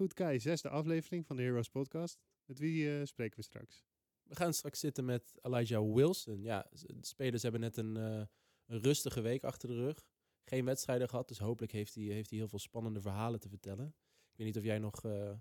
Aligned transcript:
Goed, 0.00 0.14
Kai, 0.14 0.38
zesde 0.40 0.68
aflevering 0.68 1.26
van 1.26 1.36
de 1.36 1.42
Heroes 1.42 1.68
Podcast. 1.68 2.18
Met 2.44 2.58
wie 2.58 2.98
eh, 2.98 3.04
spreken 3.04 3.36
we 3.36 3.42
straks? 3.44 3.84
We 4.22 4.34
gaan 4.34 4.52
straks 4.54 4.80
zitten 4.80 5.04
met 5.04 5.38
Elijah 5.42 5.94
Wilson. 5.94 6.42
Ja, 6.42 6.66
de 6.86 6.96
spelers 7.06 7.42
hebben 7.42 7.60
net 7.60 7.76
een, 7.76 7.96
eh, 7.96 8.22
een 8.66 8.80
rustige 8.80 9.20
week 9.20 9.44
achter 9.44 9.68
de 9.68 9.74
rug. 9.74 10.04
Geen 10.44 10.64
wedstrijden 10.64 11.08
gehad, 11.08 11.28
dus 11.28 11.38
hopelijk 11.38 11.72
heeft 11.72 11.94
hij, 11.94 12.04
heeft 12.04 12.30
hij 12.30 12.38
heel 12.38 12.48
veel 12.48 12.58
spannende 12.58 13.00
verhalen 13.00 13.40
te 13.40 13.48
vertellen. 13.48 13.86
Ik 14.30 14.36
weet 14.36 14.46
niet 14.46 14.56
of 14.56 14.62
jij 14.64 14.78
nog 14.78 15.04
eh, 15.04 15.32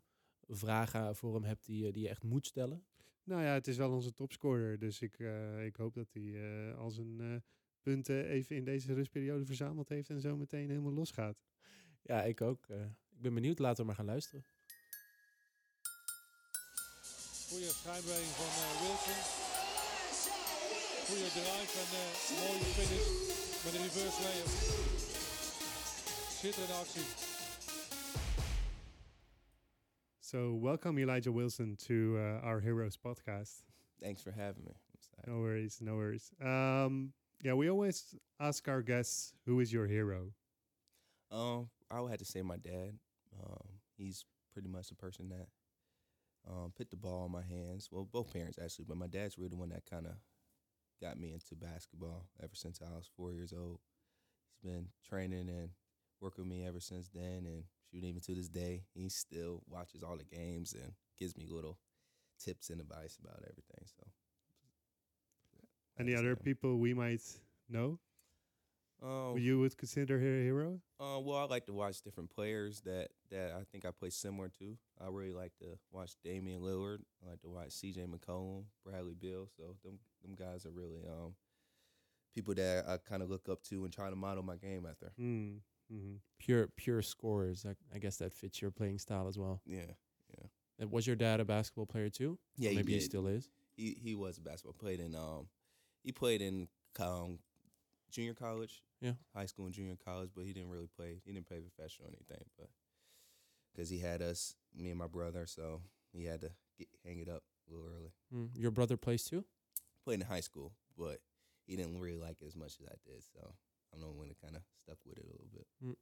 vragen 0.48 1.16
voor 1.16 1.34
hem 1.34 1.44
hebt 1.44 1.66
die, 1.66 1.86
je- 1.86 1.92
die 1.92 2.04
je 2.04 2.10
echt 2.10 2.24
moet 2.24 2.46
stellen. 2.46 2.86
Nou 3.24 3.42
ja, 3.42 3.54
het 3.54 3.68
is 3.68 3.78
wel 3.78 3.92
onze 3.92 4.14
topscorer. 4.14 4.80
Dus 4.80 5.02
ik, 5.02 5.20
ik 5.66 5.76
hoop 5.76 5.94
dat 5.94 6.14
hij 6.14 6.74
al 6.76 6.90
zijn 6.92 7.44
punten 7.82 8.26
even 8.26 8.56
in 8.56 8.64
deze 8.64 8.94
rustperiode 8.94 9.46
verzameld 9.46 9.90
heeft. 9.90 10.10
En 10.10 10.22
zo 10.22 10.38
meteen 10.38 10.70
helemaal 10.70 10.94
losgaat. 10.94 11.44
Ja, 12.02 12.24
ik 12.24 12.42
ook. 12.42 12.68
Ik 13.20 13.26
ben 13.26 13.34
benieuwd. 13.34 13.60
Laten 13.60 13.80
we 13.80 13.86
maar 13.86 13.96
gaan 13.96 14.06
luisteren. 14.06 14.46
Goede 17.50 17.66
schijnbeweging 17.66 18.34
van 18.40 18.52
eh, 18.64 18.82
Wilson. 18.82 19.20
Goede 21.08 21.30
drive 21.38 21.74
en 21.82 21.90
eh, 22.02 22.10
mooie 22.40 22.70
finish 22.78 23.08
met 23.64 23.74
een 23.74 23.84
reverse 23.88 24.22
layup. 24.22 24.52
Schitterende 26.38 26.74
actie. 26.74 27.08
So, 30.20 30.60
welcome 30.60 31.02
Elijah 31.02 31.34
Wilson 31.34 31.76
to 31.76 31.94
uh, 31.94 32.44
our 32.44 32.62
Heroes 32.62 32.98
Podcast. 32.98 33.64
Thanks 34.02 34.22
for 34.22 34.34
having 34.34 34.64
me. 34.64 34.74
No 35.26 35.40
worries, 35.40 35.80
no 35.80 35.96
worries. 35.96 36.32
Um, 36.42 37.14
yeah, 37.38 37.58
we 37.58 37.70
always 37.70 38.16
ask 38.38 38.68
our 38.68 38.84
guests, 38.84 39.34
who 39.46 39.60
is 39.60 39.72
your 39.72 39.88
hero? 39.88 40.34
Um, 41.32 41.70
I 41.92 42.00
would 42.00 42.12
have 42.12 42.20
to 42.20 42.26
say 42.26 42.42
my 42.42 42.58
dad. 42.58 43.00
Um, 43.38 43.68
he's 43.98 44.26
pretty 44.54 44.68
much 44.70 44.90
the 44.90 44.96
person 44.96 45.30
that 45.30 45.48
um, 46.48 46.72
put 46.76 46.90
the 46.90 46.96
ball 46.96 47.26
in 47.26 47.32
my 47.32 47.44
hands. 47.44 47.90
Well, 47.92 48.08
both 48.12 48.34
parents 48.34 48.58
actually, 48.64 48.86
but 48.88 48.98
my 48.98 49.08
dad's 49.08 49.38
really 49.38 49.50
the 49.50 49.56
one 49.56 49.70
that 49.70 49.90
kind 49.90 50.06
of 50.06 50.14
got 51.02 51.20
me 51.20 51.32
into 51.34 51.56
basketball 51.56 52.26
ever 52.42 52.56
since 52.56 52.80
I 52.82 52.96
was 52.96 53.10
four 53.16 53.32
years 53.32 53.54
old. 53.54 53.80
He's 54.62 54.72
been 54.72 54.88
training 55.08 55.50
and 55.50 55.70
working 56.22 56.44
with 56.44 56.52
me 56.52 56.66
ever 56.68 56.80
since 56.80 57.10
then, 57.14 57.46
and 57.46 57.64
shoot, 57.90 58.04
even 58.04 58.22
to 58.22 58.36
this 58.36 58.50
day, 58.50 58.84
he 58.94 59.10
still 59.10 59.62
watches 59.68 60.04
all 60.04 60.18
the 60.18 60.24
games 60.24 60.74
and 60.74 60.92
gives 61.18 61.38
me 61.38 61.46
little 61.50 61.78
tips 62.44 62.70
and 62.70 62.82
advice 62.82 63.18
about 63.24 63.42
everything. 63.44 63.86
So, 63.86 64.08
Any 66.00 66.16
other 66.16 66.36
people 66.36 66.78
we 66.78 66.94
might 66.94 67.22
know 67.70 68.00
Um, 69.02 69.34
who 69.34 69.38
you 69.40 69.60
would 69.60 69.78
consider 69.78 70.20
her 70.20 70.40
a 70.40 70.44
hero? 70.44 70.80
Uh, 71.00 71.20
well, 71.20 71.38
I 71.38 71.44
like 71.46 71.66
to 71.68 71.74
watch 71.74 72.02
different 72.02 72.30
players 72.30 72.82
that 72.82 73.10
that 73.32 73.54
I 73.54 73.64
think 73.72 73.86
I 73.86 73.92
play 73.92 74.10
similar 74.10 74.50
to. 74.60 74.78
I 75.00 75.08
really 75.08 75.32
like 75.34 75.56
to 75.60 75.78
watch 75.92 76.12
Damian 76.24 76.62
Lillard. 76.62 77.00
I 77.26 77.30
like 77.32 77.42
to 77.42 77.50
watch 77.50 77.72
C.J. 77.72 78.02
McCollum, 78.08 78.64
Bradley 78.86 79.14
Beal. 79.14 79.48
So 79.56 79.76
them 79.86 80.00
them 80.22 80.36
guys 80.36 80.66
are 80.66 80.72
really 80.72 81.00
um 81.08 81.36
people 82.36 82.54
that 82.56 82.86
I 82.88 82.98
kind 82.98 83.24
of 83.24 83.30
look 83.30 83.48
up 83.50 83.64
to 83.64 83.86
and 83.86 83.94
try 83.94 84.10
to 84.10 84.16
model 84.16 84.44
my 84.44 84.56
game 84.58 84.86
after. 84.90 85.12
Hmm. 85.18 85.58
hmm 85.90 86.16
Pure 86.38 86.70
pure 86.76 87.02
scorers. 87.02 87.66
I, 87.66 87.76
I 87.96 88.00
guess 88.00 88.18
that 88.18 88.34
fits 88.34 88.62
your 88.62 88.72
playing 88.72 89.00
style 89.00 89.28
as 89.30 89.38
well. 89.38 89.62
Yeah, 89.66 89.92
yeah, 90.38 90.48
Uh, 90.84 90.88
Was 90.90 91.08
your 91.08 91.16
dad 91.16 91.40
a 91.40 91.46
basketball 91.46 91.86
player 91.86 92.10
too? 92.10 92.38
yeah. 92.58 92.72
Or 92.72 92.76
maybe 92.76 92.94
he 92.94 93.00
did. 93.00 93.06
still 93.06 93.28
is. 93.28 93.50
He 93.78 93.98
he 94.02 94.14
was 94.16 94.38
a 94.38 94.42
basketball 94.42 94.74
played 94.74 95.00
in 95.00 95.16
um 95.16 95.48
he 96.04 96.12
played 96.12 96.42
in 96.42 96.68
um 97.00 97.40
junior 98.12 98.34
college, 98.34 98.82
Yeah. 99.02 99.14
high 99.36 99.46
school 99.46 99.66
and 99.66 99.74
junior 99.74 99.98
college, 100.04 100.32
but 100.36 100.46
he 100.46 100.54
didn't 100.54 100.70
really 100.70 100.90
play. 100.96 101.22
He 101.26 101.32
didn't 101.32 101.48
play 101.48 101.60
professional 101.60 102.10
or 102.10 102.12
anything, 102.12 102.46
but 102.58 102.70
because 103.72 103.90
he 103.90 104.00
had 104.00 104.22
us, 104.22 104.56
me 104.76 104.90
and 104.90 105.00
my 105.00 105.08
brother, 105.08 105.46
so 105.46 105.82
he 106.12 106.26
had 106.26 106.42
to 106.42 106.52
get, 106.78 106.88
hang 107.06 107.20
it 107.20 107.30
up 107.30 107.44
a 107.70 107.74
little 107.74 107.88
early. 107.88 108.12
Mm. 108.34 108.50
Your 108.56 108.72
brother 108.72 108.98
plays 108.98 109.24
too? 109.24 109.46
Played 110.04 110.22
in 110.22 110.26
high 110.28 110.42
school, 110.42 110.74
but 110.98 111.20
he 111.66 111.76
didn't 111.76 112.00
really 112.00 112.18
like 112.18 112.38
it 112.42 112.48
as 112.48 112.56
much 112.56 112.78
as 112.82 112.88
I 112.88 112.96
did, 113.06 113.24
so 113.34 113.54
I'm 113.94 114.02
the 114.02 114.08
one 114.08 114.28
that 114.28 114.42
kind 114.42 114.56
of 114.56 114.64
stuck 114.82 114.98
with 115.06 115.18
it 115.18 115.24
a 115.24 115.32
little 115.32 115.48
bit. 115.54 115.96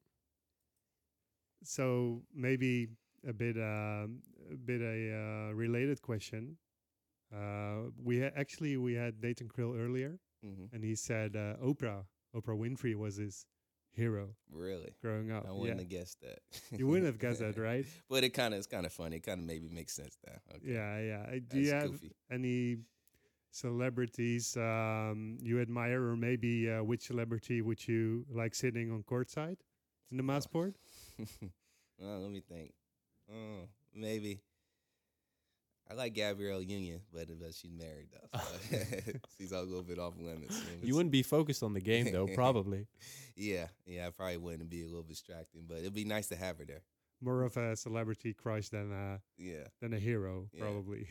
So 1.63 2.21
maybe 2.33 2.87
a 3.27 3.33
bit, 3.33 3.57
um, 3.57 4.21
a 4.51 4.55
bit 4.55 4.81
a 4.81 5.13
uh, 5.49 5.53
related 5.53 6.01
question. 6.01 6.57
Uh, 7.35 7.89
we 8.01 8.21
ha- 8.21 8.31
actually 8.35 8.77
we 8.77 8.93
had 8.93 9.21
Nathan 9.21 9.49
Krill 9.49 9.77
earlier, 9.77 10.19
hmm 10.41 10.65
and 10.71 10.83
he 10.83 10.95
said 10.95 11.35
uh, 11.35 11.55
Oprah, 11.63 12.05
Oprah 12.37 12.57
Winfrey 12.57 12.95
was 12.95 13.17
his 13.17 13.45
hero 13.91 14.29
Really, 14.51 14.93
growing 15.01 15.31
up. 15.31 15.45
I 15.47 15.51
wouldn't 15.51 15.77
yeah. 15.77 15.83
have 15.83 15.89
guessed 15.89 16.21
that. 16.21 16.39
You 16.77 16.87
wouldn't 16.87 17.07
have 17.07 17.19
guessed 17.19 17.39
that, 17.39 17.57
right? 17.69 17.85
But 18.09 18.23
it 18.23 18.29
kind 18.29 18.53
of 18.53 18.59
it's 18.59 18.67
kind 18.67 18.85
of 18.85 18.93
funny. 18.93 19.17
It 19.17 19.23
kind 19.23 19.39
of 19.41 19.47
maybe 19.47 19.67
makes 19.69 19.93
sense 19.93 20.17
now. 20.25 20.33
Okay. 20.55 20.73
Yeah, 20.73 20.99
yeah. 20.99 21.39
Do 21.47 21.59
you 21.59 21.71
have 21.71 21.91
goofy. 21.91 22.11
any 22.31 22.77
celebrities 23.51 24.55
um, 24.57 25.37
you 25.41 25.59
admire, 25.59 26.03
or 26.03 26.15
maybe 26.15 26.69
uh, 26.69 26.83
which 26.83 27.07
celebrity 27.07 27.61
would 27.61 27.87
you 27.87 28.25
like 28.29 28.53
sitting 28.53 28.91
on 28.91 29.03
courtside 29.03 29.57
in 30.11 30.17
the 30.17 30.23
Maasport? 30.23 30.75
well, 31.99 32.21
let 32.21 32.31
me 32.31 32.41
think. 32.41 32.73
Oh, 33.31 33.67
maybe. 33.93 34.41
I 35.89 35.93
like 35.93 36.13
Gabrielle 36.13 36.61
Union, 36.61 37.01
but, 37.13 37.27
but 37.39 37.53
she's 37.55 37.71
married 37.71 38.07
though. 38.11 38.39
So 38.39 38.77
she's 39.37 39.51
a 39.51 39.61
little 39.61 39.83
bit 39.83 39.99
off 39.99 40.13
limits. 40.19 40.61
You 40.83 40.95
wouldn't 40.95 41.11
be 41.13 41.23
focused 41.23 41.63
on 41.63 41.73
the 41.73 41.79
game 41.81 42.11
though, 42.11 42.27
probably. 42.35 42.87
Yeah, 43.35 43.67
yeah. 43.85 44.07
I 44.07 44.09
probably 44.09 44.37
wouldn't 44.37 44.69
be 44.69 44.81
a 44.83 44.87
little 44.87 45.03
distracting, 45.03 45.63
but 45.67 45.77
it'd 45.77 45.93
be 45.93 46.03
nice 46.05 46.27
to 46.27 46.35
have 46.35 46.57
her 46.57 46.65
there. 46.65 46.81
More 47.21 47.43
of 47.43 47.57
a 47.57 47.75
celebrity 47.75 48.33
crush 48.33 48.69
than 48.69 48.91
a 48.91 49.19
Yeah, 49.37 49.67
than 49.81 49.93
a 49.93 49.99
hero, 49.99 50.49
Yeah. 50.53 50.61
probably. 50.63 51.07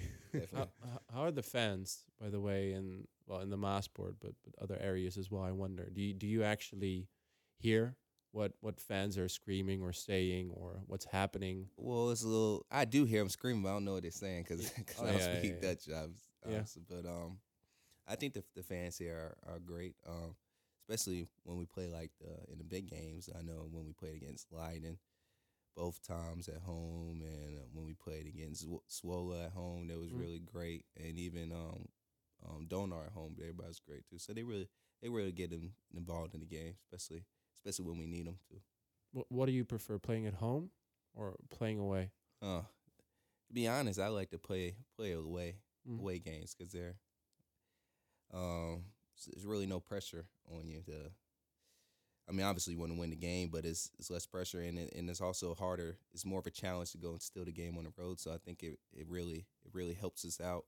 How, 0.55 0.69
how- 0.83 1.01
how 1.13 1.21
are 1.25 1.33
the 1.33 1.43
fans, 1.43 2.05
by 2.21 2.29
the 2.29 2.39
way, 2.41 2.73
in 2.73 3.09
well 3.27 3.41
in 3.41 3.51
the 3.51 3.57
Maasport, 3.59 4.17
but 4.21 4.33
but 4.45 4.55
other 4.63 4.79
areas 4.81 5.17
as 5.17 5.31
well? 5.31 5.43
I 5.43 5.53
wonder. 5.53 5.89
Do 5.93 6.01
you, 6.03 6.13
do 6.15 6.27
you 6.29 6.45
actually 6.45 7.09
hear 7.59 7.97
what 8.37 8.53
what 8.61 8.79
fans 8.81 9.17
are 9.19 9.29
screaming 9.29 9.83
or 9.83 9.93
saying 9.93 10.51
or 10.55 10.81
what's 10.87 11.07
happening? 11.07 11.69
well, 11.77 12.11
it's 12.11 12.23
a 12.23 12.29
little. 12.29 12.67
I 12.71 12.85
do 12.85 13.05
hear 13.05 13.21
them 13.21 13.29
screaming, 13.31 13.63
but 13.63 13.71
I 13.71 13.73
don't 13.73 13.85
know 13.85 13.95
what 13.95 14.03
they're 14.03 14.11
saying 14.11 14.45
because 14.45 14.71
Oh, 15.01 15.05
I 15.05 15.13
don't 15.13 15.21
yeah, 15.21 15.39
speak 15.39 15.55
yeah. 15.63 15.69
Dutch. 15.69 15.89
Yeah. 15.89 16.07
Obviously, 16.51 16.83
but 16.89 17.07
um, 17.07 17.39
I 18.07 18.15
think 18.17 18.35
the 18.35 18.45
the 18.55 18.63
fans 18.63 18.99
here 18.99 19.17
are, 19.47 19.55
are 19.55 19.59
great. 19.59 19.95
Um, 20.07 20.37
especially 20.89 21.27
when 21.45 21.59
we 21.59 21.67
play 21.67 21.89
like 21.89 22.11
the 22.21 22.53
in 22.53 22.59
the 22.59 22.65
big 22.65 22.89
games. 22.91 23.29
I 23.37 23.43
know 23.43 23.67
when 23.71 23.85
we 23.87 23.93
played 23.93 24.17
against 24.17 24.53
Leiden, 24.53 24.99
both 25.77 26.01
times 26.07 26.49
at 26.49 26.63
home, 26.63 27.23
and 27.25 27.59
uh, 27.59 27.63
when 27.73 27.87
we 27.87 27.95
played 27.95 28.27
against 28.27 28.63
Sw- 28.63 29.03
Zwolle 29.05 29.45
at 29.47 29.53
home, 29.53 29.89
that 29.89 29.99
was 29.99 30.13
Mm. 30.13 30.21
really 30.21 30.41
great. 30.41 30.85
And 30.97 31.19
even 31.19 31.53
um, 31.53 31.87
um, 32.49 32.67
Donar 32.69 33.07
at 33.07 33.13
home, 33.13 33.37
everybody's 33.41 33.81
great 33.81 34.07
too. 34.09 34.19
So 34.19 34.33
they 34.33 34.43
really 34.43 34.69
they 35.03 35.09
really 35.09 35.33
get 35.33 35.51
them 35.51 35.73
involved 35.97 36.35
in 36.35 36.41
the 36.41 36.47
game, 36.47 36.75
especially 36.85 37.25
especially 37.67 37.91
when 37.91 37.99
we 37.99 38.07
need 38.07 38.27
them 38.27 38.39
to. 38.51 38.57
What, 39.13 39.27
what 39.29 39.47
do 39.47 39.53
you 39.53 39.65
prefer, 39.65 39.99
playing 39.99 40.27
at 40.27 40.35
home 40.35 40.71
or 41.15 41.37
playing 41.51 41.79
away? 41.79 42.11
Uh, 42.43 42.61
to 42.61 43.55
be 43.55 43.67
honest, 43.67 43.99
I 43.99 44.09
like 44.09 44.31
to 44.31 44.39
play 44.39 44.77
play 44.97 45.13
away 45.13 45.57
Mm. 45.89 46.01
away 46.01 46.19
games 46.19 46.53
because 46.53 46.73
they're 46.73 46.97
um 48.35 48.83
there's 49.33 49.47
really 49.47 49.67
no 49.67 49.79
pressure 49.81 50.27
on 50.53 50.67
you 50.67 50.83
to. 50.83 51.11
I 52.29 52.33
mean, 52.33 52.45
obviously 52.45 52.73
you 52.73 52.81
want 52.81 52.93
to 52.93 52.99
win 52.99 53.11
the 53.11 53.17
game, 53.17 53.51
but 53.53 53.65
it's 53.65 53.91
it's 53.99 54.11
less 54.11 54.27
pressure 54.27 54.61
and 54.61 54.79
it, 54.79 54.93
and 54.97 55.09
it's 55.09 55.21
also 55.21 55.55
harder. 55.55 55.97
It's 56.13 56.25
more 56.25 56.41
of 56.41 56.47
a 56.47 56.51
challenge 56.51 56.91
to 56.93 56.99
go 56.99 57.11
and 57.13 57.23
steal 57.23 57.45
the 57.45 57.53
game 57.53 57.79
on 57.79 57.85
the 57.85 57.93
road. 57.97 58.19
So 58.19 58.33
I 58.33 58.39
think 58.39 58.63
it, 58.65 58.79
it 58.93 59.07
really 59.09 59.47
it 59.65 59.71
really 59.73 59.95
helps 59.95 60.25
us 60.25 60.41
out 60.41 60.65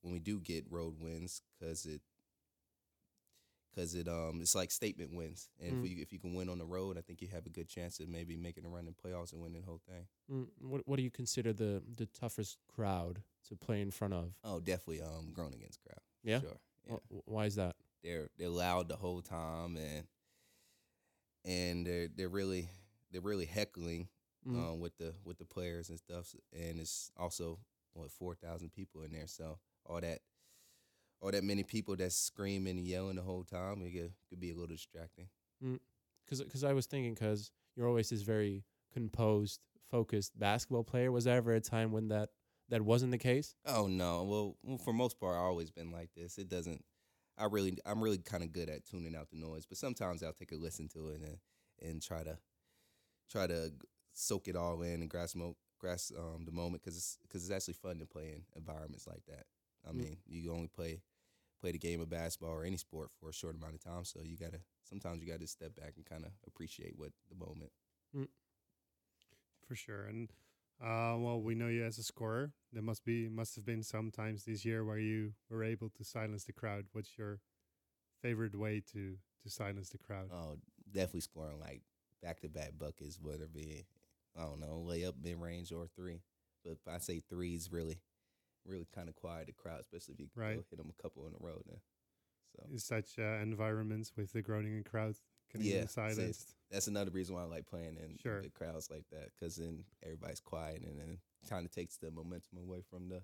when 0.00 0.12
we 0.12 0.18
do 0.18 0.40
get 0.40 0.64
road 0.70 0.94
wins 0.98 1.42
because 1.58 1.84
it 1.84 2.00
because 3.74 3.94
it 3.94 4.06
um 4.08 4.38
it's 4.40 4.54
like 4.54 4.70
statement 4.70 5.14
wins. 5.14 5.48
And 5.60 5.72
Mm. 5.76 5.84
if 5.84 5.90
you 5.90 6.02
if 6.02 6.12
you 6.12 6.18
can 6.18 6.34
win 6.34 6.48
on 6.48 6.58
the 6.58 6.64
road, 6.64 6.96
I 6.98 7.00
think 7.00 7.20
you 7.22 7.28
have 7.28 7.46
a 7.46 7.50
good 7.50 7.68
chance 7.68 8.00
of 8.00 8.08
maybe 8.08 8.36
making 8.36 8.64
a 8.64 8.68
run 8.68 8.86
in 8.86 8.94
playoffs 8.94 9.32
and 9.32 9.42
winning 9.42 9.60
the 9.62 9.66
whole 9.66 9.80
thing. 9.88 10.06
Mm, 10.30 10.46
what 10.60 10.82
what 10.86 10.96
do 10.96 11.02
you 11.02 11.10
consider 11.10 11.52
the 11.52 11.82
the 11.96 12.06
toughest 12.06 12.58
crowd 12.74 13.22
to 13.48 13.56
play 13.56 13.80
in 13.80 13.90
front 13.90 14.14
of? 14.14 14.32
Oh, 14.44 14.60
definitely 14.60 15.02
um 15.02 15.32
Groningen 15.32 15.70
crowd. 15.84 16.00
Yeah? 16.22 16.40
Sure. 16.40 16.58
Yeah. 16.88 16.96
Wh- 17.10 17.28
Why 17.28 17.46
is 17.46 17.54
that? 17.56 17.76
They're 18.02 18.28
they're 18.38 18.48
loud 18.50 18.88
the 18.88 18.96
whole 18.96 19.22
time 19.22 19.76
and 19.76 20.06
and 21.44 21.86
they're 21.86 22.08
they're 22.14 22.28
really 22.28 22.68
they're 23.10 23.20
really 23.20 23.46
heckling 23.46 24.08
Mm. 24.46 24.58
um 24.74 24.80
with 24.80 24.94
the 24.98 25.14
with 25.24 25.38
the 25.38 25.46
players 25.46 25.88
and 25.88 25.98
stuff 25.98 26.34
and 26.52 26.78
it's 26.78 27.10
also 27.16 27.58
what 27.94 28.10
four 28.10 28.34
thousand 28.34 28.72
people 28.74 29.00
in 29.02 29.10
there 29.10 29.26
so 29.26 29.58
all 29.86 30.02
that 30.02 30.18
all 31.24 31.30
that 31.30 31.42
many 31.42 31.62
people 31.62 31.96
that's 31.96 32.14
screaming 32.14 32.76
and 32.76 32.86
yelling 32.86 33.16
the 33.16 33.22
whole 33.22 33.44
time 33.44 33.80
it 33.82 33.92
could, 33.92 34.12
could 34.28 34.38
be 34.40 34.50
a 34.50 34.54
little 34.54 34.66
distracting. 34.66 35.26
Because 36.26 36.42
because 36.42 36.62
I 36.64 36.74
was 36.74 36.84
thinking 36.86 37.14
because 37.14 37.50
you're 37.74 37.88
always 37.88 38.10
this 38.10 38.20
very 38.22 38.62
composed, 38.92 39.60
focused 39.90 40.38
basketball 40.38 40.84
player. 40.84 41.10
Was 41.10 41.24
there 41.24 41.36
ever 41.36 41.54
a 41.54 41.60
time 41.60 41.92
when 41.92 42.08
that 42.08 42.28
that 42.68 42.82
wasn't 42.82 43.12
the 43.12 43.18
case? 43.18 43.56
Oh 43.64 43.86
no. 43.86 44.22
Well, 44.24 44.56
well, 44.62 44.76
for 44.78 44.92
most 44.92 45.18
part, 45.18 45.36
I've 45.36 45.42
always 45.42 45.70
been 45.70 45.90
like 45.90 46.10
this. 46.14 46.36
It 46.36 46.48
doesn't. 46.50 46.84
I 47.38 47.46
really, 47.46 47.78
I'm 47.86 48.02
really 48.02 48.18
kind 48.18 48.44
of 48.44 48.52
good 48.52 48.68
at 48.68 48.84
tuning 48.84 49.16
out 49.16 49.30
the 49.30 49.36
noise, 49.38 49.64
but 49.66 49.78
sometimes 49.78 50.22
I'll 50.22 50.32
take 50.34 50.52
a 50.52 50.56
listen 50.56 50.88
to 50.88 51.08
it 51.08 51.20
and 51.22 51.38
and 51.80 52.02
try 52.02 52.22
to 52.22 52.36
try 53.30 53.46
to 53.46 53.72
soak 54.12 54.46
it 54.48 54.56
all 54.56 54.82
in 54.82 55.00
and 55.00 55.08
grasp 55.10 55.36
mo- 55.36 55.56
grasp 55.78 56.12
um, 56.18 56.44
the 56.44 56.52
moment 56.52 56.82
because 56.82 56.96
it's 56.98 57.18
because 57.22 57.42
it's 57.42 57.50
actually 57.52 57.74
fun 57.74 57.98
to 57.98 58.06
play 58.06 58.32
in 58.34 58.42
environments 58.56 59.06
like 59.06 59.24
that. 59.26 59.46
I 59.88 59.92
Mm. 59.92 59.96
mean, 59.96 60.16
you 60.26 60.52
only 60.52 60.68
play 60.68 61.00
play 61.64 61.72
the 61.72 61.78
game 61.78 62.02
of 62.02 62.10
basketball 62.10 62.50
or 62.50 62.62
any 62.64 62.76
sport 62.76 63.08
for 63.18 63.30
a 63.30 63.32
short 63.32 63.56
amount 63.56 63.72
of 63.72 63.82
time, 63.82 64.04
so 64.04 64.20
you 64.22 64.36
gotta 64.36 64.60
sometimes 64.82 65.22
you 65.22 65.32
gotta 65.32 65.46
step 65.46 65.74
back 65.74 65.94
and 65.96 66.04
kind 66.04 66.22
of 66.24 66.30
appreciate 66.46 66.92
what 66.98 67.10
the 67.30 67.34
moment. 67.34 67.70
for 69.66 69.74
sure. 69.74 70.04
And 70.04 70.30
uh, 70.82 71.16
well, 71.18 71.40
we 71.40 71.54
know 71.54 71.68
you 71.68 71.82
as 71.84 71.96
a 71.96 72.02
scorer. 72.02 72.52
There 72.70 72.82
must 72.82 73.02
be 73.02 73.30
must 73.30 73.54
have 73.54 73.64
been 73.64 73.82
some 73.82 74.10
times 74.10 74.44
this 74.44 74.62
year 74.66 74.84
where 74.84 74.98
you 74.98 75.32
were 75.48 75.64
able 75.64 75.88
to 75.96 76.04
silence 76.04 76.44
the 76.44 76.52
crowd. 76.52 76.84
What's 76.92 77.16
your 77.16 77.40
favorite 78.20 78.54
way 78.54 78.82
to 78.92 79.16
to 79.42 79.48
silence 79.48 79.88
the 79.88 79.98
crowd? 79.98 80.28
Oh, 80.30 80.58
definitely 80.92 81.20
scoring 81.20 81.60
like 81.60 81.80
back 82.22 82.40
to 82.40 82.48
back 82.50 82.72
buckets, 82.78 83.18
whether 83.22 83.44
it 83.44 83.54
be 83.54 83.86
I 84.38 84.42
don't 84.42 84.60
know 84.60 84.84
layup, 84.86 85.14
mid 85.22 85.40
range, 85.40 85.72
or 85.72 85.86
three. 85.96 86.20
But 86.62 86.72
if 86.72 86.88
I 86.92 86.98
say 86.98 87.20
threes, 87.20 87.70
really, 87.72 88.00
really 88.66 88.86
kind 88.94 89.08
of 89.08 89.14
quiet 89.14 89.46
the 89.46 89.52
crowd, 89.52 89.80
especially 89.80 90.14
if 90.14 90.20
you 90.20 90.28
Right. 90.34 90.56
go 90.56 90.64
hit 90.70 90.78
them 90.78 90.90
a 90.96 91.02
couple 91.02 91.26
in 91.26 91.34
a 91.34 91.44
row. 91.44 91.62
Then, 91.66 91.80
so 92.56 92.66
In 92.70 92.78
such 92.78 93.18
uh, 93.18 93.40
environments 93.42 94.12
with 94.16 94.32
the 94.32 94.42
Groningen 94.42 94.84
crowds 94.84 95.20
can 95.50 95.60
yeah, 95.62 95.74
it's- 95.84 95.92
silenced. 95.94 96.54
that's 96.70 96.86
another 96.88 97.10
reason 97.10 97.34
why 97.34 97.42
I 97.42 97.46
like 97.46 97.66
playing 97.66 97.96
in 97.96 98.16
Sure. 98.16 98.40
the 98.42 98.48
crowds 98.50 98.90
like 98.90 99.04
that 99.10 99.30
because 99.34 99.56
then 99.56 99.84
everybody's 100.02 100.40
quiet 100.40 100.82
and 100.82 100.98
then 100.98 101.18
kind 101.48 101.66
of 101.66 101.72
takes 101.72 101.96
the 101.98 102.10
momentum 102.10 102.58
away 102.58 102.80
from 102.82 103.08
the 103.08 103.22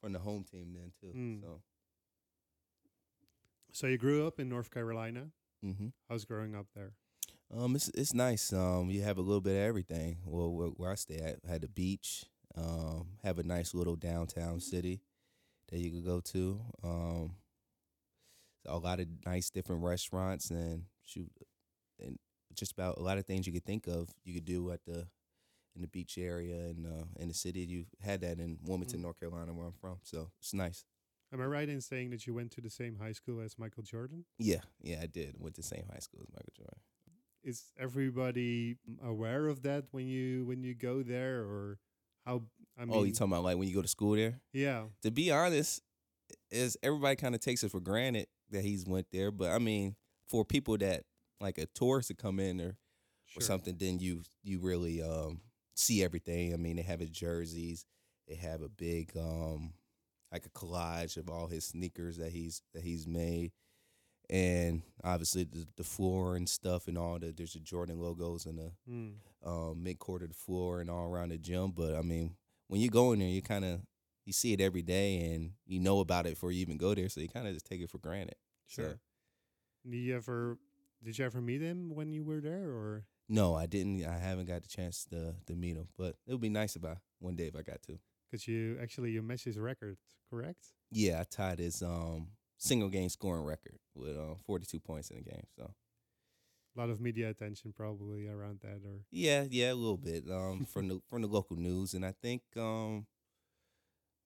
from 0.00 0.12
the 0.12 0.18
home 0.18 0.44
team 0.44 0.74
then 0.74 0.92
too. 1.00 1.16
Mm. 1.16 1.40
So, 1.40 1.62
So 3.72 3.86
you 3.86 3.98
grew 3.98 4.26
up 4.26 4.38
in 4.40 4.48
North 4.48 4.70
Carolina. 4.70 5.30
Mm-hmm. 5.64 5.88
How's 6.08 6.24
growing 6.24 6.54
up 6.54 6.66
there? 6.74 6.92
um, 7.54 7.74
it's 7.76 7.88
it's 7.90 8.14
nice. 8.14 8.52
Um, 8.52 8.90
you 8.90 9.02
have 9.02 9.18
a 9.18 9.22
little 9.22 9.40
bit 9.40 9.52
of 9.56 9.62
everything. 9.62 10.18
Well, 10.24 10.50
where, 10.52 10.68
where 10.68 10.90
I 10.90 10.94
stay 10.96 11.16
at, 11.18 11.38
had 11.48 11.62
the 11.62 11.68
beach. 11.68 12.24
Um, 12.56 13.08
have 13.22 13.38
a 13.38 13.42
nice 13.42 13.74
little 13.74 13.96
downtown 13.96 14.60
city 14.60 15.00
that 15.70 15.78
you 15.78 15.90
could 15.90 16.04
go 16.06 16.20
to. 16.20 16.60
Um, 16.82 17.32
a 18.66 18.78
lot 18.78 18.98
of 19.00 19.06
nice 19.24 19.50
different 19.50 19.82
restaurants 19.82 20.50
and 20.50 20.84
shoot, 21.04 21.30
and 22.00 22.18
just 22.54 22.72
about 22.72 22.98
a 22.98 23.02
lot 23.02 23.18
of 23.18 23.26
things 23.26 23.46
you 23.46 23.52
could 23.52 23.64
think 23.64 23.86
of 23.86 24.08
you 24.24 24.32
could 24.34 24.44
do 24.46 24.70
at 24.72 24.84
the 24.86 25.06
in 25.74 25.82
the 25.82 25.88
beach 25.88 26.16
area 26.16 26.54
and 26.56 26.86
uh, 26.86 27.04
in 27.20 27.28
the 27.28 27.34
city. 27.34 27.60
You 27.60 27.84
had 28.02 28.22
that 28.22 28.38
in 28.38 28.58
Wilmington, 28.64 29.00
Mm. 29.00 29.02
North 29.02 29.20
Carolina, 29.20 29.52
where 29.52 29.66
I'm 29.66 29.74
from. 29.80 29.98
So 30.02 30.30
it's 30.40 30.54
nice. 30.54 30.84
Am 31.32 31.40
I 31.40 31.44
right 31.44 31.68
in 31.68 31.80
saying 31.80 32.10
that 32.10 32.26
you 32.26 32.32
went 32.34 32.52
to 32.52 32.60
the 32.62 32.70
same 32.70 32.96
high 32.96 33.12
school 33.12 33.40
as 33.40 33.58
Michael 33.58 33.82
Jordan? 33.82 34.24
Yeah, 34.38 34.60
yeah, 34.80 35.00
I 35.02 35.06
did. 35.06 35.34
Went 35.38 35.56
to 35.56 35.60
the 35.60 35.66
same 35.66 35.84
high 35.92 35.98
school 35.98 36.20
as 36.22 36.28
Michael 36.32 36.52
Jordan. 36.56 36.78
Is 37.44 37.64
everybody 37.78 38.76
aware 39.04 39.46
of 39.48 39.62
that 39.62 39.84
when 39.90 40.06
you 40.08 40.44
when 40.46 40.62
you 40.62 40.74
go 40.74 41.02
there, 41.02 41.40
or 41.42 41.78
how? 42.26 42.42
I 42.78 42.84
mean, 42.84 42.94
oh, 42.94 43.04
you 43.04 43.12
talking 43.12 43.32
about 43.32 43.44
like 43.44 43.56
when 43.56 43.68
you 43.68 43.74
go 43.74 43.82
to 43.82 43.88
school 43.88 44.16
there? 44.16 44.40
yeah, 44.52 44.84
to 45.02 45.10
be 45.10 45.30
honest, 45.30 45.82
is 46.50 46.76
everybody 46.82 47.16
kind 47.16 47.34
of 47.34 47.40
takes 47.40 47.64
it 47.64 47.70
for 47.70 47.80
granted 47.80 48.26
that 48.50 48.62
he's 48.62 48.84
went 48.86 49.06
there. 49.12 49.30
But 49.30 49.52
I 49.52 49.58
mean, 49.58 49.96
for 50.28 50.44
people 50.44 50.76
that 50.78 51.04
like 51.40 51.58
a 51.58 51.66
tourist 51.66 52.08
to 52.08 52.14
come 52.14 52.38
in 52.40 52.60
or, 52.60 52.76
sure. 53.26 53.38
or 53.38 53.40
something, 53.40 53.76
then 53.78 53.98
you 53.98 54.22
you 54.42 54.58
really 54.58 55.02
um, 55.02 55.40
see 55.74 56.02
everything. 56.04 56.52
I 56.52 56.56
mean, 56.56 56.76
they 56.76 56.82
have 56.82 57.00
his 57.00 57.10
jerseys, 57.10 57.86
they 58.28 58.34
have 58.34 58.62
a 58.62 58.68
big 58.68 59.12
um, 59.16 59.72
like 60.32 60.46
a 60.46 60.50
collage 60.50 61.16
of 61.16 61.30
all 61.30 61.46
his 61.46 61.64
sneakers 61.66 62.18
that 62.18 62.32
he's 62.32 62.62
that 62.74 62.82
he's 62.82 63.06
made. 63.06 63.52
And 64.28 64.82
obviously 65.04 65.44
the, 65.44 65.66
the 65.76 65.84
floor 65.84 66.34
and 66.34 66.48
stuff 66.48 66.88
and 66.88 66.98
all 66.98 67.18
the 67.18 67.32
there's 67.32 67.52
the 67.52 67.60
Jordan 67.60 68.00
logos 68.00 68.44
and 68.46 68.58
the 68.58 68.72
Mm. 68.90 69.12
Um, 69.46 69.82
mid 69.82 69.98
court 69.98 70.22
of 70.22 70.28
the 70.28 70.34
floor 70.34 70.80
and 70.80 70.90
all 70.90 71.06
around 71.06 71.30
the 71.30 71.38
gym. 71.38 71.70
But 71.70 71.94
I 71.94 72.02
mean, 72.02 72.36
when 72.68 72.80
you 72.80 72.90
go 72.90 73.12
in 73.12 73.20
there, 73.20 73.28
you 73.28 73.40
kind 73.42 73.64
of 73.64 73.80
you 74.24 74.32
see 74.32 74.52
it 74.52 74.60
every 74.60 74.82
day 74.82 75.32
and 75.32 75.52
you 75.66 75.78
know 75.80 76.00
about 76.00 76.26
it 76.26 76.30
before 76.30 76.50
you 76.52 76.60
even 76.60 76.76
go 76.76 76.94
there, 76.94 77.08
so 77.08 77.20
you 77.20 77.28
kind 77.28 77.46
of 77.46 77.54
just 77.54 77.64
take 77.66 77.80
it 77.80 77.88
for 77.90 77.98
granted. 77.98 78.34
So, 78.66 78.82
Sure. 78.82 79.00
Did 79.88 79.96
you 79.98 80.16
ever 80.16 80.58
did 81.02 81.18
you 81.18 81.24
ever 81.24 81.40
meet 81.40 81.60
him 81.62 81.94
when 81.94 82.12
you 82.12 82.24
were 82.24 82.40
there, 82.40 82.68
or 82.70 83.04
no, 83.28 83.54
I 83.54 83.66
didn't. 83.66 84.04
I 84.04 84.18
haven't 84.18 84.46
got 84.46 84.62
the 84.62 84.68
chance 84.68 85.04
to 85.10 85.34
to 85.46 85.54
meet 85.54 85.76
him, 85.76 85.88
but 85.96 86.16
it 86.26 86.32
would 86.32 86.40
be 86.40 86.48
nice 86.48 86.74
if 86.76 86.84
I 86.84 86.96
one 87.20 87.36
day 87.36 87.46
if 87.46 87.54
I 87.56 87.62
got 87.62 87.82
to. 87.82 87.98
because 88.30 88.48
you 88.48 88.78
actually 88.82 89.12
you 89.12 89.22
matched 89.22 89.44
his 89.44 89.58
record, 89.58 89.96
correct? 90.28 90.72
Yeah, 90.90 91.20
I 91.20 91.24
tied 91.24 91.58
his 91.60 91.82
um 91.82 92.28
single 92.58 92.88
game 92.88 93.08
scoring 93.10 93.44
record 93.44 93.78
with 93.94 94.16
um 94.16 94.36
42 94.44 94.80
points 94.80 95.10
in 95.10 95.18
a 95.18 95.22
game. 95.22 95.46
So 95.56 95.70
A 96.76 96.80
lot 96.80 96.90
of 96.90 97.00
media 97.00 97.30
attention 97.30 97.72
probably 97.74 98.28
around 98.28 98.60
that, 98.62 98.80
or 98.84 99.00
yeah, 99.10 99.44
yeah, 99.48 99.72
a 99.72 99.74
little 99.74 99.96
bit 99.96 100.24
um 100.30 100.66
from 100.66 100.88
the 100.88 101.00
from 101.08 101.22
the 101.22 101.28
local 101.28 101.56
news, 101.56 101.94
and 101.94 102.04
I 102.04 102.12
think 102.22 102.42
um. 102.56 103.06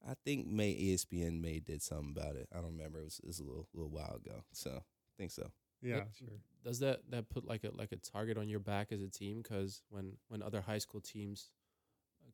I 0.09 0.15
think 0.25 0.47
May 0.47 0.73
ESPN 0.73 1.43
May 1.43 1.59
did 1.61 1.83
something 1.83 2.15
about 2.17 2.35
it. 2.35 2.49
I 2.53 2.57
don't 2.57 2.77
remember. 2.77 3.01
It 3.01 3.05
was, 3.05 3.21
it 3.23 3.27
was 3.27 3.39
a 3.39 3.45
little 3.45 3.69
little 3.75 3.91
while 3.91 4.15
ago. 4.25 4.45
So 4.53 4.71
I 4.71 5.13
think 5.19 5.31
so. 5.31 5.51
yeah, 5.83 5.97
Yep. 5.97 6.09
sure. 6.19 6.29
Does 6.65 6.79
that 6.79 7.01
that 7.11 7.29
put 7.29 7.45
like 7.47 7.65
a 7.65 7.71
like 7.77 7.93
a 7.93 7.97
target 7.97 8.39
on 8.39 8.49
your 8.49 8.61
back 8.61 8.93
as 8.93 9.03
a 9.03 9.09
team? 9.11 9.43
Because 9.43 9.83
when 9.91 10.17
when 10.29 10.43
other 10.43 10.63
high 10.63 10.79
school 10.79 11.03
teams 11.03 11.51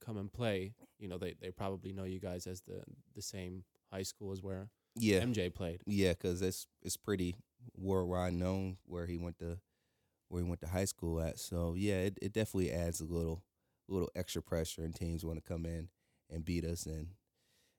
come 0.01 0.17
and 0.17 0.33
play, 0.33 0.75
you 1.01 1.09
know 1.09 1.19
they 1.19 1.35
they 1.41 1.51
probably 1.51 1.93
know 1.93 2.05
you 2.05 2.21
guys 2.21 2.47
as 2.47 2.61
the 2.61 2.83
the 3.17 3.23
same 3.23 3.65
high 3.93 4.05
school 4.05 4.31
as 4.31 4.43
where 4.43 4.69
Yeah, 4.95 5.19
MJ 5.23 5.53
played. 5.53 5.83
Yeah, 5.87 6.11
because 6.13 6.43
it's 6.43 6.69
it's 6.83 6.97
pretty 6.97 7.35
worldwide 7.77 8.35
known 8.35 8.77
where 8.87 9.07
he 9.07 9.17
went 9.19 9.39
to 9.41 9.59
where 10.29 10.43
he 10.43 10.49
went 10.49 10.61
to 10.61 10.69
high 10.69 10.85
school 10.85 11.21
at. 11.21 11.39
So 11.39 11.75
yeah, 11.77 12.01
it, 12.01 12.19
it 12.23 12.33
definitely 12.33 12.73
adds 12.73 13.01
a 13.01 13.05
little 13.05 13.43
little 13.89 14.11
extra 14.17 14.43
pressure, 14.43 14.83
and 14.83 14.95
teams 14.95 15.25
want 15.25 15.43
to 15.43 15.49
come 15.49 15.65
in 15.65 15.89
and 16.31 16.45
beat 16.45 16.65
us 16.65 16.87
and 16.87 17.09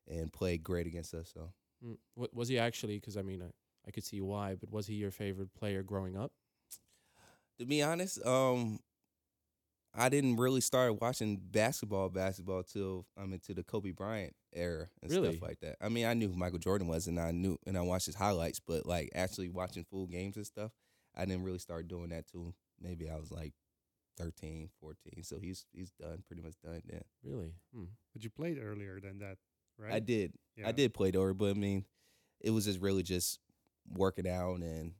and 0.08 0.32
play 0.32 0.58
great 0.58 0.88
against 0.88 1.14
us. 1.14 1.32
So 1.34 1.52
Mm. 1.86 1.98
Was 2.34 2.48
he 2.48 2.58
actually? 2.58 2.96
Because 2.98 3.18
I 3.18 3.22
mean, 3.22 3.42
I, 3.42 3.52
I 3.88 3.92
could 3.92 4.04
see 4.04 4.20
why, 4.22 4.56
but 4.56 4.72
was 4.72 4.88
he 4.88 4.96
your 4.96 5.12
favorite 5.12 5.54
player 5.54 5.84
growing 5.84 6.18
up? 6.18 6.32
to 7.60 7.66
be 7.66 7.82
honest, 7.82 8.24
um, 8.26 8.80
I 9.94 10.10
didn't 10.10 10.36
really 10.36 10.62
start 10.62 11.02
watching 11.02 11.38
basketball 11.38 12.10
basketball 12.10 12.64
till 12.64 13.06
I'm 13.18 13.34
into 13.34 13.54
the 13.54 13.64
Kobe 13.64 13.92
Bryant 13.92 14.36
era 14.54 14.88
and 15.02 15.12
Really? 15.12 15.34
stuff 15.34 15.42
like 15.42 15.60
that. 15.62 15.78
I 15.82 15.90
mean, 15.90 16.06
I 16.06 16.14
knew 16.14 16.30
who 16.30 16.36
Michael 16.36 16.60
Jordan 16.60 16.88
was, 16.88 17.08
and 17.08 17.20
I 17.20 17.32
knew 17.32 17.58
and 17.66 17.78
I 17.78 17.82
watched 17.82 18.06
his 18.06 18.16
highlights, 18.16 18.60
but 18.60 18.86
like 18.86 19.10
actually 19.16 19.50
watching 19.50 19.86
full 19.86 20.06
games 20.06 20.36
and 20.36 20.46
stuff, 20.46 20.72
I 21.18 21.25
didn't 21.25 21.44
really 21.44 21.58
start 21.60 21.88
doing 21.88 22.10
that 22.10 22.28
till 22.28 22.54
maybe 22.80 23.10
I 23.10 23.18
was 23.18 23.31
like 23.31 23.54
13, 24.18 24.69
14. 24.80 25.24
So 25.24 25.38
he's 25.40 25.66
he's 25.74 25.92
done, 25.92 26.24
pretty 26.28 26.42
much 26.42 26.56
done 26.64 26.81
then. 26.86 27.02
Really? 27.24 27.54
Hmm. 27.75 27.86
But 28.14 28.24
you 28.24 28.30
played 28.30 28.60
earlier 28.62 29.00
than 29.02 29.19
that, 29.19 29.38
right? 29.77 29.94
I 29.94 30.00
did. 30.00 30.34
Yeah. 30.56 30.68
I 30.68 30.72
did 30.72 30.94
play 30.94 31.12
Dory, 31.12 31.34
but 31.34 31.50
I 31.50 31.53
mean, 31.53 31.86
it 32.39 32.51
was 32.51 32.65
just 32.65 32.80
really 32.80 33.03
just 33.03 33.39
working 33.94 34.27
out 34.27 34.60
and 34.62 34.94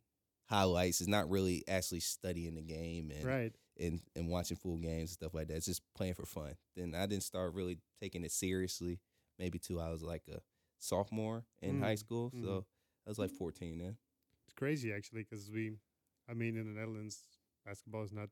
highlights. 0.46 1.02
It's 1.02 1.10
not 1.10 1.30
really 1.30 1.64
actually 1.68 2.00
studying 2.00 2.56
the 2.56 2.62
game 2.62 3.12
and 3.12 3.26
Right. 3.26 3.54
and, 3.80 4.02
and 4.16 4.30
watching 4.30 4.58
full 4.58 4.78
games 4.78 5.10
and 5.10 5.10
stuff 5.10 5.34
like 5.34 5.48
that. 5.48 5.58
It's 5.58 5.66
just 5.66 5.82
playing 5.96 6.14
for 6.16 6.26
fun. 6.26 6.54
Then 6.76 6.96
I 6.96 7.06
didn't 7.06 7.24
start 7.24 7.54
really 7.54 7.80
taking 8.02 8.24
it 8.24 8.32
seriously 8.32 9.00
maybe 9.40 9.60
till 9.60 9.80
I 9.80 9.90
was 9.90 10.02
like 10.04 10.24
a 10.34 10.40
sophomore 10.80 11.44
in 11.62 11.80
high 11.82 11.96
Mm, 11.96 12.00
school. 12.00 12.32
mhm. 12.36 12.44
So 12.44 12.66
I 13.06 13.10
was 13.10 13.20
like 13.20 13.32
14 13.32 13.78
then. 13.78 13.98
It's 14.46 14.54
crazy 14.54 14.94
actually 14.94 15.24
because 15.30 15.52
we, 15.52 15.78
I 16.30 16.34
mean, 16.34 16.58
in 16.58 16.66
the 16.74 16.80
Netherlands, 16.80 17.22
basketball 17.66 18.04
is 18.04 18.12
not 18.12 18.30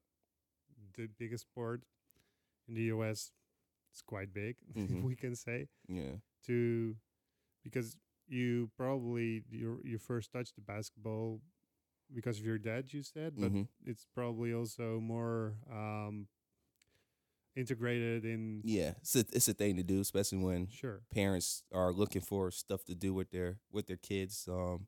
the 0.96 1.08
biggest 1.18 1.44
sport. 1.50 1.82
In 2.68 2.74
the 2.76 2.84
US, 2.94 3.32
it's 3.92 4.02
quite 4.02 4.34
big, 4.34 4.58
Mhm. 4.76 5.04
we 5.04 5.16
can 5.16 5.36
say. 5.36 5.68
Yeah. 5.88 6.18
To 6.48 6.96
because 7.64 7.98
you 8.28 8.70
probably 8.78 9.44
you 9.52 9.82
you 9.84 9.98
first 9.98 10.32
touched 10.32 10.56
the 10.56 10.62
basketball 10.62 11.42
because 12.14 12.40
of 12.40 12.46
your 12.46 12.58
dad, 12.60 12.94
you 12.94 13.04
said, 13.04 13.34
but 13.40 13.52
Mhm. 13.52 13.68
it's 13.86 14.06
probably 14.14 14.54
also 14.54 15.00
more 15.00 15.56
um, 15.72 16.28
integrated 17.56 18.26
in. 18.26 18.62
Yeah. 18.64 18.94
It's 19.02 19.16
a, 19.16 19.20
it's 19.32 19.48
a 19.48 19.54
thing 19.54 19.78
to 19.78 19.84
do, 19.84 20.00
especially 20.02 20.40
when 20.40 20.68
Sure. 20.68 21.02
parents 21.14 21.64
are 21.72 21.92
looking 21.94 22.22
for 22.22 22.52
stuff 22.52 22.84
to 22.86 22.96
do 22.96 23.14
with 23.14 23.32
their 23.32 23.60
with 23.72 23.88
their 23.88 23.98
kids 23.98 24.48
um, 24.48 24.88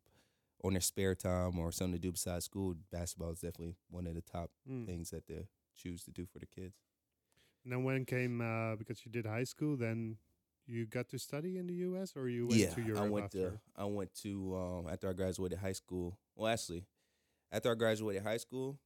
on 0.63 0.73
their 0.73 0.81
spare 0.81 1.15
time 1.15 1.59
or 1.59 1.71
something 1.71 1.93
to 1.93 1.99
do 1.99 2.11
besides 2.11 2.45
school. 2.45 2.75
Basketball 2.91 3.31
is 3.31 3.39
definitely 3.39 3.75
one 3.89 4.07
of 4.07 4.15
the 4.15 4.21
top 4.21 4.49
Mm. 4.69 4.85
things 4.85 5.09
that 5.11 5.27
they 5.27 5.47
choose 5.75 6.03
to 6.03 6.11
do 6.11 6.25
for 6.25 6.39
the 6.39 6.45
kids. 6.47 6.75
And 7.63 7.71
then 7.73 7.83
when 7.83 8.05
came 8.05 8.41
uh, 8.41 8.75
because 8.75 9.05
you 9.05 9.11
did 9.11 9.25
high 9.25 9.43
school, 9.43 9.75
then 9.77 10.17
you 10.65 10.85
got 10.85 11.09
to 11.09 11.19
study 11.19 11.57
in 11.57 11.67
the 11.67 11.73
U.S. 11.75 12.13
or 12.15 12.27
you 12.27 12.47
went 12.47 12.59
yeah, 12.59 12.73
to 12.73 12.81
Europe 12.81 13.03
I 13.03 13.09
went 13.09 13.25
after? 13.25 13.49
to 13.51 13.59
I 13.75 13.85
went 13.85 14.13
to 14.23 14.55
um, 14.57 14.87
after 14.91 15.09
I 15.09 15.13
graduated 15.13 15.59
high 15.59 15.73
school. 15.73 16.17
Well, 16.35 16.51
actually, 16.51 16.85
after 17.51 17.71
I 17.71 17.75
graduated 17.75 18.23
high 18.23 18.37
school, 18.37 18.79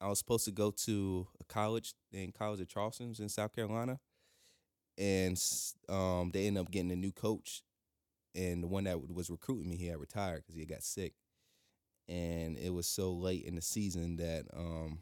I 0.00 0.08
was 0.08 0.18
supposed 0.18 0.44
to 0.46 0.50
go 0.50 0.70
to 0.70 1.26
a 1.40 1.44
college 1.44 1.94
in 2.12 2.32
College 2.32 2.60
of 2.60 2.68
Charleston's 2.68 3.20
in 3.20 3.28
South 3.28 3.54
Carolina, 3.54 4.00
and 4.96 5.42
um, 5.88 6.30
they 6.32 6.46
ended 6.46 6.62
up 6.62 6.70
getting 6.70 6.90
a 6.92 6.96
new 6.96 7.12
coach, 7.12 7.62
and 8.34 8.62
the 8.62 8.68
one 8.68 8.84
that 8.84 9.12
was 9.12 9.30
recruiting 9.30 9.68
me, 9.68 9.76
he 9.76 9.86
had 9.88 10.00
retired 10.00 10.42
because 10.42 10.54
he 10.54 10.64
got 10.66 10.82
sick, 10.82 11.14
and 12.08 12.56
it 12.58 12.72
was 12.72 12.86
so 12.86 13.12
late 13.12 13.44
in 13.44 13.54
the 13.54 13.62
season 13.62 14.16
that 14.16 14.46
um, 14.56 15.00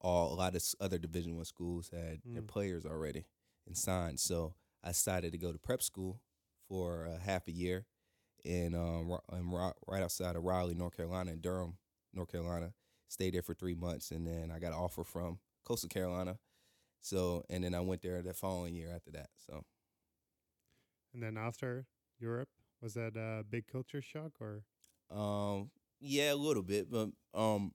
all 0.00 0.32
a 0.32 0.36
lot 0.36 0.54
of 0.54 0.62
other 0.80 0.98
Division 0.98 1.36
One 1.36 1.44
schools 1.44 1.90
had 1.90 2.20
their 2.24 2.42
Mm. 2.42 2.48
players 2.48 2.84
already 2.86 3.26
and 3.66 3.76
signed. 3.76 4.20
So 4.20 4.54
I 4.82 4.88
decided 4.88 5.32
to 5.32 5.38
go 5.38 5.52
to 5.52 5.58
prep 5.58 5.82
school 5.82 6.20
for 6.68 7.06
uh, 7.06 7.18
half 7.18 7.48
a 7.48 7.52
year 7.52 7.86
and 8.44 8.74
um 8.76 9.08
Ro- 9.08 9.22
in 9.32 9.50
Ro- 9.50 9.72
right 9.86 10.02
outside 10.02 10.36
of 10.36 10.44
Raleigh, 10.44 10.74
North 10.74 10.96
Carolina, 10.96 11.32
in 11.32 11.40
Durham, 11.40 11.76
North 12.12 12.30
Carolina. 12.30 12.72
Stayed 13.08 13.34
there 13.34 13.42
for 13.42 13.54
three 13.54 13.74
months, 13.74 14.10
and 14.10 14.26
then 14.26 14.50
I 14.50 14.58
got 14.58 14.68
an 14.72 14.78
offer 14.78 15.02
from 15.02 15.38
Coastal 15.64 15.88
Carolina. 15.88 16.38
So 17.00 17.44
and 17.48 17.64
then 17.64 17.74
I 17.74 17.80
went 17.80 18.02
there 18.02 18.22
the 18.22 18.34
following 18.34 18.74
year 18.74 18.92
after 18.94 19.10
that. 19.12 19.30
So 19.46 19.64
And 21.18 21.36
then 21.36 21.42
after 21.42 21.84
Europe, 22.20 22.48
was 22.80 22.94
that 22.94 23.16
a 23.16 23.42
big 23.42 23.66
culture 23.66 24.00
shock 24.00 24.32
or? 24.40 24.62
Um, 25.10 25.70
yeah, 26.00 26.32
a 26.32 26.36
little 26.36 26.62
bit, 26.62 26.88
but 26.90 27.08
um, 27.34 27.72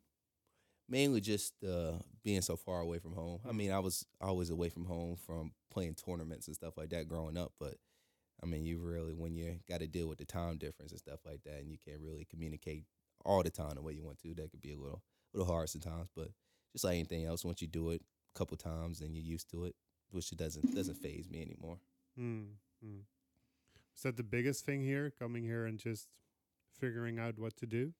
mainly 0.88 1.22
just 1.22 1.54
uh 1.64 1.94
being 2.24 2.42
so 2.42 2.56
far 2.56 2.80
away 2.80 3.00
from 3.00 3.14
home. 3.14 3.40
I 3.46 3.52
Mm. 3.52 3.56
mean, 3.58 3.72
I 3.72 3.80
was 3.80 4.06
always 4.22 4.50
away 4.50 4.70
from 4.70 4.86
home 4.86 5.18
from 5.18 5.52
playing 5.72 5.96
tournaments 5.96 6.48
and 6.48 6.56
stuff 6.56 6.78
like 6.78 6.90
that 6.92 7.10
growing 7.10 7.38
up, 7.38 7.52
but 7.60 7.76
I 8.42 8.46
mean, 8.46 8.66
you 8.66 8.80
really 8.80 9.14
when 9.14 9.36
you 9.36 9.60
got 9.68 9.80
to 9.82 9.88
deal 9.88 10.08
with 10.08 10.20
the 10.20 10.26
time 10.26 10.58
difference 10.58 10.92
and 10.92 11.00
stuff 11.02 11.20
like 11.26 11.44
that, 11.44 11.60
and 11.60 11.70
you 11.72 11.78
can't 11.78 12.00
really 12.02 12.26
communicate 12.26 12.86
all 13.26 13.44
the 13.44 13.50
time 13.52 13.76
the 13.76 13.82
way 13.82 13.94
you 13.94 14.04
want 14.04 14.20
to. 14.20 14.34
That 14.36 14.52
could 14.52 14.62
be 14.62 14.72
a 14.74 14.78
little 14.78 15.04
little 15.34 15.52
hard 15.52 15.70
sometimes, 15.70 16.10
but 16.16 16.30
just 16.72 16.86
like 16.86 16.96
anything 16.96 17.26
else, 17.26 17.44
once 17.44 17.62
you 17.62 17.68
do 17.68 17.90
it 17.92 18.02
a 18.36 18.40
couple 18.40 18.56
times 18.58 19.00
then 19.00 19.14
you're 19.14 19.26
used 19.26 19.50
to 19.52 19.66
it, 19.66 19.76
which 20.12 20.32
it 20.32 20.38
doesn't 20.38 20.74
doesn't 20.74 20.98
phase 21.02 21.30
me 21.30 21.42
anymore. 21.42 21.80
Hmm. 22.16 22.54
Was 23.96 24.04
that 24.04 24.18
the 24.18 24.24
biggest 24.24 24.66
thing 24.66 24.84
here, 24.84 25.12
coming 25.18 25.44
here 25.44 25.66
and 25.66 25.78
just 25.80 26.08
figuring 26.80 27.20
out 27.20 27.38
what 27.40 27.56
to 27.58 27.66
do 27.66 27.94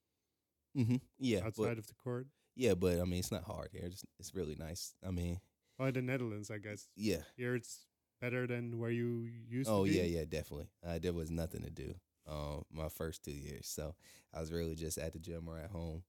Mm-hmm. 0.76 0.96
Yeah, 1.18 1.40
outside 1.44 1.52
but, 1.56 1.78
of 1.78 1.86
the 1.86 1.94
court? 1.94 2.26
yeah, 2.56 2.74
but 2.74 3.00
I 3.00 3.04
mean, 3.04 3.20
it's 3.20 3.30
not 3.30 3.44
hard 3.44 3.68
here. 3.72 3.82
It's, 3.84 4.04
it's 4.18 4.34
really 4.34 4.56
nice. 4.58 4.94
I 5.06 5.10
mean, 5.10 5.40
Oh, 5.78 5.90
the 5.90 6.02
Netherlands, 6.02 6.50
I 6.50 6.58
guess. 6.58 6.88
yeah, 6.96 7.22
Here 7.36 7.54
it's 7.54 7.86
better 8.20 8.46
than 8.46 8.78
where 8.78 8.90
you 8.90 9.28
used 9.48 9.70
Oh 9.70 9.84
to 9.84 9.90
be. 9.90 9.96
yeah, 9.96 10.02
yeah, 10.02 10.24
definitely. 10.24 10.68
Uh, 10.86 10.98
there 11.00 11.12
was 11.12 11.30
nothing 11.30 11.62
to 11.62 11.70
do 11.70 11.94
um 12.26 12.64
my 12.72 12.88
first 12.88 13.22
two 13.22 13.32
years, 13.32 13.66
so 13.68 13.94
I 14.32 14.40
was 14.40 14.50
really 14.52 14.74
just 14.74 14.98
at 14.98 15.12
the 15.12 15.18
gym 15.18 15.48
or 15.48 15.58
at 15.58 15.70
home. 15.70 16.02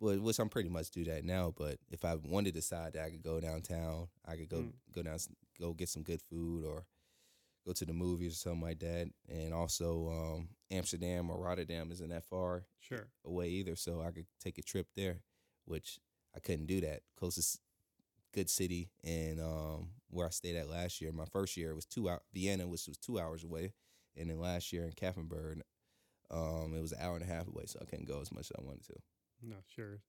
But 0.00 0.20
which 0.20 0.38
I'm 0.38 0.48
pretty 0.48 0.70
much 0.70 0.90
do 0.90 1.04
that 1.04 1.24
now. 1.24 1.52
But 1.56 1.78
if 1.90 2.04
I 2.04 2.14
wanted 2.16 2.54
to 2.54 2.60
decide 2.60 2.94
that 2.94 3.04
I 3.04 3.10
could 3.10 3.22
go 3.22 3.40
downtown, 3.40 4.08
I 4.26 4.36
could 4.36 4.48
go 4.48 4.58
Mm. 4.58 4.72
go 4.92 5.02
down, 5.02 5.18
go 5.60 5.72
get 5.74 5.88
some 5.88 6.02
good 6.02 6.22
food 6.22 6.64
or 6.64 6.84
go 7.66 7.72
to 7.72 7.84
the 7.84 7.92
movies 7.92 8.32
or 8.34 8.36
something 8.36 8.62
like 8.62 8.78
that. 8.80 9.08
And 9.28 9.52
also 9.54 10.08
um, 10.10 10.48
Amsterdam 10.70 11.30
or 11.30 11.38
Rotterdam 11.38 11.90
isn't 11.92 12.08
that 12.10 12.24
far 12.24 12.64
Sure. 12.80 13.08
away 13.24 13.48
either, 13.48 13.76
so 13.76 14.00
I 14.00 14.10
could 14.10 14.26
take 14.42 14.58
a 14.58 14.62
trip 14.62 14.86
there, 14.96 15.20
which 15.66 15.98
I 16.34 16.40
couldn't 16.40 16.66
do 16.66 16.80
that. 16.82 17.00
Closest 17.16 17.60
good 18.32 18.48
city 18.48 18.90
and 19.04 19.40
um, 19.40 19.88
where 20.08 20.26
I 20.26 20.30
stayed 20.30 20.56
at 20.56 20.70
last 20.70 21.00
year. 21.00 21.12
My 21.12 21.24
first 21.26 21.56
year 21.56 21.74
was 21.74 21.84
two 21.86 22.08
out 22.08 22.22
Vienna, 22.32 22.66
which 22.68 22.86
was 22.86 22.96
two 22.98 23.18
hours 23.18 23.44
away, 23.44 23.72
and 24.16 24.30
then 24.30 24.38
last 24.40 24.72
year 24.72 24.84
in 24.84 24.92
Kapfenberg, 24.92 25.60
um, 26.30 26.72
it 26.76 26.80
was 26.80 26.92
an 26.92 26.98
hour 27.00 27.16
and 27.16 27.24
a 27.24 27.32
half 27.32 27.48
away, 27.48 27.64
so 27.66 27.78
I 27.82 27.84
couldn't 27.86 28.06
go 28.08 28.20
as 28.20 28.30
much 28.32 28.50
as 28.50 28.52
I 28.58 28.62
wanted 28.64 28.84
to. 28.86 28.94
No, 29.42 29.56
sure. 29.66 30.00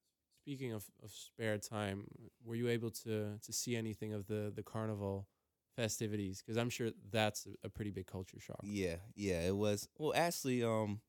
Speaking 0.44 0.72
of, 0.74 0.86
of 1.04 1.12
spare 1.12 1.58
time, 1.58 2.06
were 2.44 2.56
you 2.56 2.68
able 2.70 2.92
to 2.92 3.38
to 3.44 3.54
see 3.54 3.76
anything 3.76 4.14
of 4.14 4.28
the 4.28 4.52
the 4.56 4.64
carnival 4.64 5.28
festivities? 5.76 6.42
Because 6.42 6.58
I'm 6.58 6.70
sure 6.70 6.92
that's 7.12 7.46
a, 7.46 7.68
a 7.68 7.70
pretty 7.70 7.92
big 7.92 8.08
culture 8.08 8.40
shock. 8.40 8.60
Yeah, 8.64 8.98
yeah, 9.16 9.42
it 9.48 9.56
was. 9.56 9.88
Well, 9.98 10.14
actually, 10.16 10.64
um, 10.64 11.02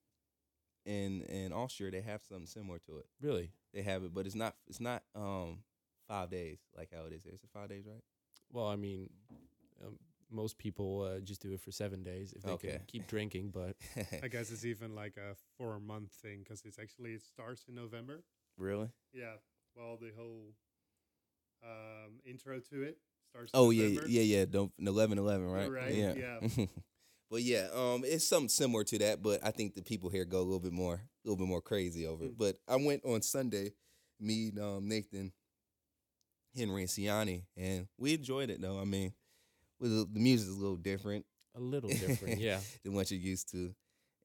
in 0.84 1.22
in 1.22 1.52
Austria 1.52 1.90
they 1.90 2.00
have 2.00 2.22
something 2.22 2.46
similar 2.46 2.78
to 2.86 2.98
it. 2.98 3.06
Really? 3.20 3.52
They 3.72 3.82
have 3.82 4.04
it, 4.04 4.12
but 4.14 4.26
it's 4.26 4.34
not 4.34 4.54
it's 4.68 4.80
not 4.80 5.02
um 5.14 5.58
five 6.08 6.30
days 6.30 6.58
like 6.76 6.90
how 6.94 7.04
it 7.06 7.12
is. 7.12 7.22
here. 7.24 7.32
Is 7.34 7.42
it 7.42 7.50
five 7.52 7.68
days, 7.68 7.84
right? 7.86 8.02
Well, 8.52 8.66
I 8.66 8.76
mean, 8.76 9.08
um, 9.84 9.96
most 10.30 10.58
people 10.58 11.02
uh, 11.02 11.20
just 11.20 11.40
do 11.40 11.52
it 11.52 11.60
for 11.60 11.70
seven 11.70 12.02
days 12.02 12.32
if 12.34 12.42
they 12.42 12.52
Okay. 12.52 12.68
can 12.72 12.80
keep 12.86 13.06
drinking. 13.06 13.50
But 13.54 13.76
I 14.22 14.28
guess 14.28 14.50
it's 14.50 14.64
even 14.64 14.94
like 14.94 15.16
a 15.16 15.34
four 15.56 15.78
month 15.80 16.10
thing 16.12 16.40
because 16.40 16.62
it's 16.64 16.78
actually 16.78 17.14
it 17.14 17.22
starts 17.22 17.64
in 17.68 17.74
November. 17.74 18.24
really? 18.58 18.88
Yeah. 19.12 19.36
Well, 19.76 19.96
the 20.00 20.10
whole 20.16 20.52
um, 21.62 22.20
intro 22.26 22.58
to 22.70 22.82
it 22.82 22.98
starts. 23.32 23.50
Oh 23.54 23.70
yeah, 23.70 24.00
yeah, 24.06 24.22
yeah. 24.22 24.44
Don't 24.44 24.72
eleven 24.78 25.18
eleven, 25.18 25.48
right? 25.50 25.70
Right, 25.70 25.94
Yeah. 25.94 26.14
yeah. 26.14 26.66
but 27.30 27.42
yeah, 27.42 27.68
um, 27.74 28.02
it's 28.04 28.26
something 28.26 28.48
similar 28.48 28.84
to 28.84 28.98
that, 28.98 29.22
but 29.22 29.40
I 29.44 29.50
think 29.50 29.74
the 29.74 29.82
people 29.82 30.10
here 30.10 30.24
go 30.24 30.38
a 30.38 30.42
little 30.42 30.60
bit 30.60 30.72
more, 30.72 30.94
a 30.94 31.00
little 31.28 31.36
bit 31.36 31.48
more 31.48 31.62
crazy 31.62 32.06
over 32.06 32.24
it. 32.24 32.34
Mm. 32.34 32.38
But 32.38 32.56
I 32.68 32.76
went 32.76 33.04
on 33.04 33.22
Sunday, 33.22 33.72
me, 34.20 34.52
um, 34.60 34.88
Nathan, 34.88 35.32
Henry, 36.56 36.82
and 36.82 36.90
Siani, 36.90 37.44
and 37.56 37.86
we 37.98 38.14
enjoyed 38.14 38.50
it 38.50 38.60
though. 38.60 38.78
I 38.78 38.84
mean, 38.84 39.12
with 39.80 39.90
the 39.90 40.08
the 40.12 40.20
music 40.20 40.48
is 40.48 40.56
a 40.56 40.60
little 40.60 40.76
different 40.76 41.24
a 41.54 41.60
little 41.60 41.90
different, 42.06 42.40
yeah. 42.40 42.60
than 42.84 42.94
what 42.94 43.10
you're 43.10 43.20
used 43.20 43.50
to, 43.52 43.74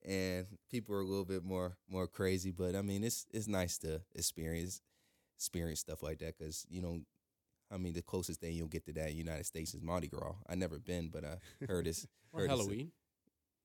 and 0.06 0.48
people 0.70 0.96
are 0.96 1.02
a 1.02 1.06
little 1.06 1.26
bit 1.26 1.44
more 1.44 1.78
more 1.90 2.08
crazy. 2.08 2.52
But 2.52 2.76
I 2.76 2.82
mean, 2.82 3.04
it's 3.04 3.26
it's 3.34 3.48
nice 3.48 3.78
to 3.80 4.02
experience 4.16 4.82
experience 5.38 5.80
stuff 5.82 6.04
like 6.04 6.20
that 6.20 6.38
because 6.38 6.66
you 6.70 6.82
know. 6.82 7.00
I 7.71 7.77
mean, 7.77 7.93
the 7.93 8.01
closest 8.01 8.39
thing 8.39 8.53
you'll 8.55 8.67
get 8.67 8.86
to 8.86 8.93
that 8.93 9.07
in 9.07 9.12
the 9.13 9.17
United 9.17 9.45
States 9.45 9.74
is 9.74 9.81
Mardi 9.81 10.07
Gras. 10.07 10.36
I 10.47 10.55
never 10.55 10.79
been, 10.79 11.09
but 11.09 11.24
I 11.25 11.38
heard 11.67 11.88
it's 11.88 12.07
Or 12.33 12.41
heard 12.41 12.51
it's 12.51 12.59
Halloween. 12.59 12.91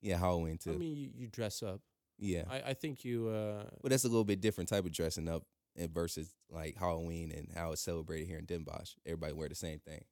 yeah 0.01 0.17
Halloween 0.19 0.59
too. 0.59 0.73
I 0.73 0.77
mean, 0.77 0.97
you, 0.97 1.11
you 1.17 1.27
dress 1.29 1.63
up. 1.63 1.81
yeah, 2.19 2.45
I, 2.51 2.71
I 2.71 2.75
think 2.75 3.05
you. 3.05 3.29
Uh, 3.29 3.65
but 3.83 3.91
that's 3.91 4.05
a 4.05 4.09
little 4.09 4.25
bit 4.25 4.41
different 4.41 4.69
type 4.69 4.85
of 4.85 4.93
dressing 4.93 5.29
up 5.29 5.45
and 5.77 5.91
versus 5.93 6.33
like 6.51 6.77
Halloween 6.77 7.33
and 7.33 7.49
how 7.55 7.73
it's 7.73 7.83
celebrated 7.83 8.27
here 8.29 8.39
in 8.39 8.45
Den 8.45 8.63
Bosch. 8.65 8.93
Everybody 9.07 9.33
wear 9.35 9.49
the 9.49 9.55
same 9.55 9.79
thing. 9.81 10.05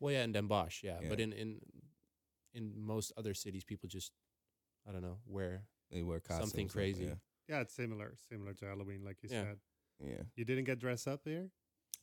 well, 0.00 0.12
yeah, 0.12 0.24
in 0.24 0.32
Den 0.32 0.46
Bosch, 0.46 0.82
yeah. 0.82 0.98
But 1.08 1.20
in 1.20 1.32
in 1.32 1.60
in 2.54 2.72
most 2.76 3.12
other 3.16 3.34
cities, 3.34 3.64
people 3.64 3.88
just, 3.88 4.12
I 4.88 4.92
don't 4.92 5.02
know, 5.02 5.18
wear. 5.26 5.62
They 5.90 6.02
wear 6.02 6.20
costumes. 6.20 6.50
Something 6.50 6.68
crazy. 6.68 7.04
Yeah. 7.04 7.14
Yeah, 7.48 7.60
it's 7.60 7.74
similar, 7.74 8.14
similar 8.30 8.54
to 8.54 8.64
Halloween, 8.66 9.02
like 9.04 9.16
you 9.22 9.28
Yeah. 9.32 9.42
said. 9.42 9.58
yeah. 10.00 10.22
You 10.36 10.44
didn't 10.44 10.64
get 10.64 10.78
dressed 10.78 11.06
up 11.08 11.20
here. 11.24 11.50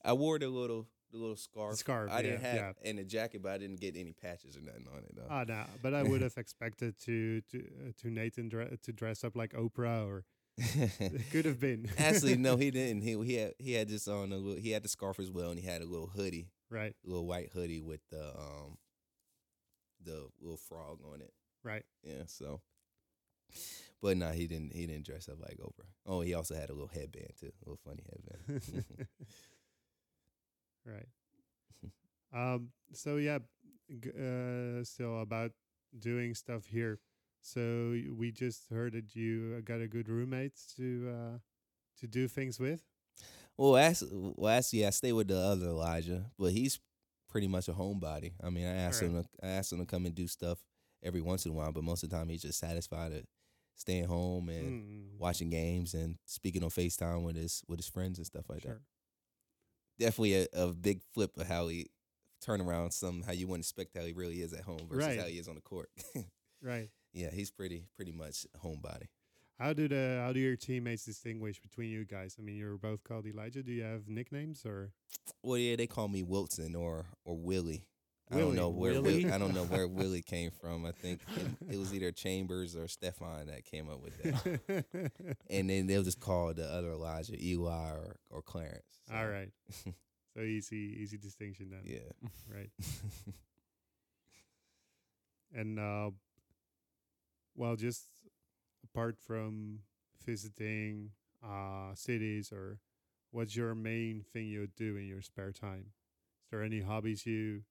I 0.03 0.13
wore 0.13 0.37
the 0.39 0.49
little 0.49 0.87
the 1.11 1.17
little 1.17 1.35
scarf. 1.35 1.75
scarf, 1.77 2.09
I 2.11 2.21
didn't 2.21 2.41
yeah, 2.41 2.47
have 2.47 2.75
yeah. 2.81 2.89
and 2.89 2.97
the 2.99 3.03
jacket, 3.03 3.41
but 3.43 3.51
I 3.51 3.57
didn't 3.57 3.79
get 3.79 3.95
any 3.95 4.13
patches 4.13 4.55
or 4.57 4.61
nothing 4.61 4.87
on 4.91 4.99
it 4.99 5.15
though. 5.15 5.27
Ah, 5.29 5.43
no, 5.47 5.63
but 5.81 5.93
I 5.93 6.03
would 6.03 6.21
have 6.27 6.37
expected 6.37 6.97
to 7.05 7.41
to 7.51 7.57
uh, 7.59 7.91
to 8.01 8.09
Nathan 8.09 8.49
dre- 8.49 8.77
to 8.81 8.93
dress 8.93 9.23
up 9.23 9.35
like 9.35 9.53
Oprah, 9.53 10.07
or 10.07 10.23
it 10.57 11.29
could 11.31 11.45
have 11.45 11.59
been. 11.59 11.89
Actually, 11.97 12.35
no, 12.37 12.55
he 12.57 12.71
didn't. 12.71 13.01
He 13.01 13.17
he 13.23 13.35
had 13.35 13.53
he 13.59 13.73
had 13.73 13.89
this 13.89 14.07
on 14.07 14.31
a 14.31 14.37
little. 14.37 14.61
He 14.61 14.71
had 14.71 14.83
the 14.83 14.89
scarf 14.89 15.19
as 15.19 15.29
well, 15.31 15.49
and 15.49 15.59
he 15.59 15.65
had 15.65 15.81
a 15.81 15.85
little 15.85 16.07
hoodie, 16.07 16.49
right, 16.69 16.95
a 17.05 17.09
little 17.09 17.25
white 17.25 17.49
hoodie 17.53 17.81
with 17.81 18.01
the 18.09 18.29
um 18.29 18.77
the 20.03 20.27
little 20.41 20.57
frog 20.57 20.99
on 21.13 21.21
it. 21.21 21.33
right. 21.63 21.83
Yeah, 22.03 22.23
so. 22.25 22.61
But 24.01 24.17
no, 24.17 24.31
he 24.31 24.47
didn't. 24.47 24.73
He 24.73 24.87
didn't 24.87 25.05
dress 25.05 25.29
up 25.29 25.39
like 25.41 25.57
Oprah. 25.59 25.85
Oh, 26.07 26.21
he 26.21 26.33
also 26.33 26.55
had 26.55 26.69
a 26.69 26.73
little 26.73 26.87
headband 26.87 27.33
too, 27.39 27.51
a 27.65 27.69
little 27.69 27.79
funny 27.85 28.03
headband. 28.09 29.07
Right. 30.85 31.07
Um. 32.33 32.69
So 32.93 33.17
yeah, 33.17 33.39
g- 33.89 34.11
uh, 34.11 34.83
so 34.83 35.17
about 35.17 35.51
doing 35.97 36.33
stuff 36.35 36.65
here. 36.65 36.99
So 37.41 37.91
y- 37.93 38.05
we 38.11 38.31
just 38.31 38.69
heard 38.69 38.93
that 38.93 39.15
you 39.15 39.55
uh, 39.57 39.61
got 39.63 39.81
a 39.81 39.87
good 39.87 40.07
roommate 40.09 40.53
to 40.77 41.09
uh 41.09 41.37
to 41.99 42.07
do 42.07 42.27
things 42.27 42.59
with. 42.59 42.81
well, 43.57 43.77
actually, 43.77 44.09
well, 44.35 44.55
actually, 44.57 44.85
I 44.85 44.89
stay 44.91 45.11
with 45.11 45.27
the 45.27 45.37
other 45.37 45.67
Elijah, 45.67 46.25
but 46.37 46.51
he's 46.51 46.79
pretty 47.29 47.47
much 47.47 47.67
a 47.67 47.73
homebody. 47.73 48.33
I 48.43 48.49
mean, 48.49 48.65
I 48.67 48.75
asked 48.75 49.01
him. 49.01 49.13
To, 49.21 49.27
I 49.43 49.47
asked 49.49 49.71
him 49.71 49.79
to 49.79 49.85
come 49.85 50.05
and 50.05 50.15
do 50.15 50.27
stuff 50.27 50.59
every 51.03 51.21
once 51.21 51.45
in 51.45 51.51
a 51.51 51.55
while, 51.55 51.71
but 51.71 51.83
most 51.83 52.03
of 52.03 52.09
the 52.09 52.15
time 52.15 52.29
he's 52.29 52.41
just 52.41 52.59
satisfied 52.59 53.11
at 53.13 53.25
staying 53.75 54.05
home 54.05 54.49
and 54.49 54.77
Mm, 54.77 55.17
watching 55.17 55.49
games 55.49 55.93
and 55.93 56.17
speaking 56.25 56.63
on 56.63 56.69
Facetime 56.69 57.23
with 57.23 57.35
his 57.35 57.63
with 57.67 57.79
his 57.79 57.89
friends 57.89 58.17
and 58.17 58.25
stuff 58.27 58.49
like 58.49 58.61
that. 58.63 58.77
Definitely 60.01 60.33
a, 60.35 60.47
a 60.53 60.67
big 60.73 61.01
flip 61.13 61.37
of 61.37 61.47
how 61.47 61.67
he 61.67 61.87
turn 62.41 62.59
around 62.59 62.91
some 62.91 63.21
how 63.21 63.31
you 63.31 63.47
wouldn't 63.47 63.63
expect 63.65 63.95
how 63.95 64.03
he 64.03 64.13
really 64.13 64.41
is 64.41 64.51
at 64.51 64.61
home 64.61 64.79
versus 64.89 65.07
Right. 65.07 65.19
how 65.19 65.25
he 65.27 65.37
is 65.37 65.47
on 65.47 65.55
the 65.55 65.61
court. 65.61 65.89
Right. 66.63 66.89
yeah, 67.13 67.31
he's 67.31 67.49
pretty 67.51 67.85
pretty 67.95 68.11
much 68.11 68.45
homebody. 68.63 69.07
How 69.59 69.73
do 69.73 69.87
the 69.87 70.21
how 70.25 70.31
do 70.33 70.39
your 70.39 70.55
teammates 70.55 71.05
distinguish 71.05 71.59
between 71.59 71.89
you 71.91 72.03
guys? 72.05 72.35
I 72.39 72.41
mean, 72.41 72.55
you're 72.55 72.77
both 72.77 73.03
called 73.03 73.25
Elijah. 73.27 73.61
Do 73.63 73.71
you 73.71 73.83
have 73.83 74.07
nicknames 74.07 74.65
or? 74.65 74.91
Well, 75.43 75.57
yeah, 75.57 75.75
they 75.75 75.87
call 75.87 76.07
me 76.07 76.23
Wilson 76.23 76.75
or 76.75 77.05
or 77.25 77.37
Willie. 77.37 77.85
I 78.31 78.37
don't 78.37 78.55
know 78.55 78.69
where 78.69 79.01
Willie? 79.01 79.25
Will, 79.25 79.33
I 79.33 79.37
don't 79.37 79.53
know 79.53 79.65
where 79.65 79.87
Willie 79.89 80.21
came 80.21 80.51
from. 80.51 80.85
I 80.85 80.91
think 80.91 81.21
it, 81.35 81.73
it 81.73 81.77
was 81.77 81.93
either 81.93 82.11
Chambers 82.11 82.75
or 82.75 82.87
Stefan 82.87 83.47
that 83.47 83.65
came 83.65 83.89
up 83.89 84.01
with 84.01 84.21
that. 84.23 84.85
and 85.49 85.69
then 85.69 85.87
they'll 85.87 86.03
just 86.03 86.19
call 86.19 86.53
the 86.53 86.65
other 86.65 86.91
Elijah 86.91 87.35
Eli 87.43 87.91
or, 87.91 88.15
or 88.29 88.41
Clarence. 88.41 88.99
So, 89.07 89.15
All 89.15 89.27
right. 89.27 89.51
So 90.33 90.43
easy, 90.43 90.97
easy 91.01 91.17
distinction 91.17 91.69
then. 91.71 91.81
Yeah. 91.83 92.29
Right. 92.49 92.69
And 95.53 95.79
uh, 95.79 96.11
well, 97.55 97.75
just 97.75 98.07
apart 98.83 99.17
from 99.19 99.79
visiting 100.25 101.11
uh, 101.43 101.93
cities 101.95 102.51
or 102.51 102.79
what's 103.31 103.55
your 103.55 103.75
main 103.75 104.23
thing 104.31 104.47
you 104.47 104.67
do 104.77 104.95
in 104.95 105.07
your 105.07 105.21
spare 105.21 105.51
time? 105.51 105.87
Is 106.45 106.51
there 106.51 106.63
any 106.63 106.81
hobbies 106.81 107.25
you 107.25 107.63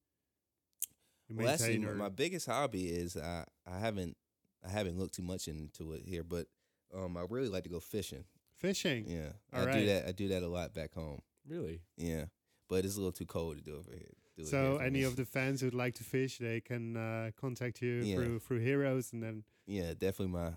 Well, 1.35 1.57
my, 1.59 1.87
or- 1.87 1.95
my 1.95 2.09
biggest 2.09 2.45
hobby 2.47 2.87
is 2.89 3.17
I 3.17 3.45
I 3.65 3.79
haven't 3.79 4.17
I 4.65 4.69
haven't 4.69 4.97
looked 4.99 5.15
too 5.15 5.23
much 5.23 5.47
into 5.47 5.93
it 5.93 6.03
here, 6.05 6.23
but 6.23 6.47
um, 6.93 7.17
I 7.17 7.25
really 7.29 7.47
like 7.49 7.63
to 7.63 7.69
go 7.69 7.79
fishing. 7.79 8.25
fishing. 8.57 9.05
Yeah, 9.07 9.31
All 9.53 9.61
I 9.61 9.65
right. 9.65 9.73
do 9.79 9.85
that. 9.87 10.07
I 10.07 10.11
do 10.11 10.27
that 10.29 10.43
a 10.43 10.47
lot 10.47 10.73
back 10.73 10.93
home. 10.93 11.21
Really? 11.47 11.81
Yeah, 11.97 12.25
but 12.69 12.85
it's 12.85 12.95
a 12.95 12.99
little 12.99 13.11
too 13.11 13.25
cold 13.25 13.57
to 13.57 13.63
do 13.63 13.77
over 13.77 13.91
here. 13.91 14.13
do 14.37 14.45
So 14.45 14.73
here 14.77 14.81
any 14.87 15.03
of 15.03 15.15
the 15.15 15.25
fans 15.25 15.61
who'd 15.61 15.73
like 15.73 15.95
to 15.95 16.03
fish, 16.03 16.37
they 16.37 16.61
can 16.61 16.95
uh, 16.97 17.31
contact 17.39 17.81
you 17.81 18.01
Yeah. 18.03 18.15
through 18.15 18.39
through 18.39 18.59
Heroes, 18.59 19.13
and 19.13 19.23
then 19.23 19.43
yeah, 19.65 19.93
definitely 19.97 20.27
my 20.27 20.51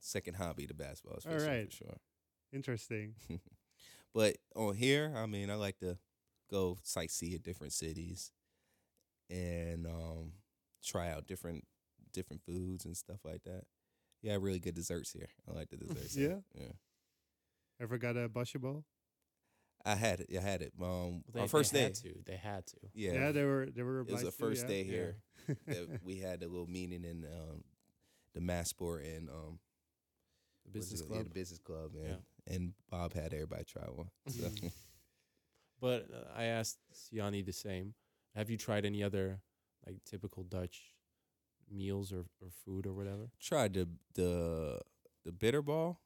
second 0.00 0.34
hobby, 0.34 0.66
the 0.66 0.74
basketball 0.74 1.18
is 1.18 1.26
All 1.26 1.32
fishing 1.32 1.48
right. 1.48 1.70
for 1.70 1.76
sure. 1.76 1.96
interesting. 2.52 3.14
But 4.12 4.36
on 4.54 4.76
here, 4.76 5.12
I 5.16 5.26
mean, 5.26 5.50
I 5.50 5.56
like 5.56 5.78
to 5.78 5.98
go 6.48 6.78
sightsee 6.84 7.34
at 7.34 7.42
different 7.42 7.72
cities 7.72 8.30
and 9.30 9.86
um, 9.86 10.32
try 10.84 11.10
out 11.10 11.26
different 11.26 11.64
different 12.12 12.42
foods 12.44 12.84
and 12.84 12.96
stuff 12.96 13.18
like 13.24 13.42
that. 13.44 13.62
Yeah, 14.22 14.36
really 14.40 14.60
good 14.60 14.74
desserts 14.74 15.12
here. 15.12 15.28
I 15.48 15.52
like 15.54 15.68
the 15.70 15.76
desserts. 15.76 16.14
here. 16.14 16.42
yeah. 16.54 16.72
Ever 17.80 17.98
got 17.98 18.16
a 18.16 18.28
Bossche 18.28 18.60
bol? 18.60 18.84
I 19.84 19.96
had 19.96 20.20
it. 20.20 20.30
I 20.34 20.40
had 20.40 20.62
it. 20.62 20.72
Um, 20.80 20.86
Well, 20.88 21.20
they, 21.34 21.40
our 21.40 21.48
first 21.48 21.72
they 21.72 21.80
day. 21.80 21.84
had 21.84 21.94
to. 21.96 22.14
They 22.24 22.36
had 22.36 22.66
to. 22.68 22.76
Yeah, 22.94 23.12
Yeah, 23.12 23.32
they 23.32 23.44
were 23.44 23.66
they 23.74 23.82
were. 23.82 24.00
it 24.00 24.10
was 24.10 24.22
obliged 24.22 24.26
the 24.26 24.30
to, 24.30 24.36
first 24.36 24.62
yeah. 24.62 24.68
day 24.68 24.82
Yeah. 24.84 24.90
here 24.92 25.16
that 25.66 26.00
we 26.02 26.18
had 26.20 26.42
a 26.42 26.48
little 26.48 26.66
meeting 26.68 27.04
in 27.04 27.24
um, 27.26 27.64
the 28.34 28.40
Maasport 28.40 29.04
and 29.16 29.28
um, 29.28 29.58
The 30.64 30.70
business 30.70 31.00
it- 31.00 31.06
yeah, 31.10 31.14
club. 31.16 31.24
the 31.24 31.34
business 31.34 31.58
club, 31.58 31.90
and 31.96 32.08
Yeah. 32.46 32.54
and 32.54 32.72
Bob 32.90 33.12
had 33.12 33.34
everybody 33.34 33.64
try 33.64 33.82
one. 33.82 34.08
So. 34.28 34.48
But 35.80 36.06
uh, 36.14 36.32
I 36.34 36.44
asked 36.44 36.78
Siani 36.94 37.44
the 37.44 37.52
same. 37.52 37.94
Have 38.34 38.50
you 38.50 38.56
tried 38.56 38.84
any 38.84 39.02
other 39.02 39.40
like 39.86 39.96
typical 40.04 40.42
Dutch 40.42 40.94
meals 41.70 42.12
or, 42.12 42.24
or 42.40 42.50
food 42.64 42.86
or 42.86 42.92
whatever? 42.92 43.30
tried 43.40 43.74
the 43.74 43.88
the 44.14 44.80
the 45.24 45.32
bitter 45.32 45.62
ball. 45.62 46.00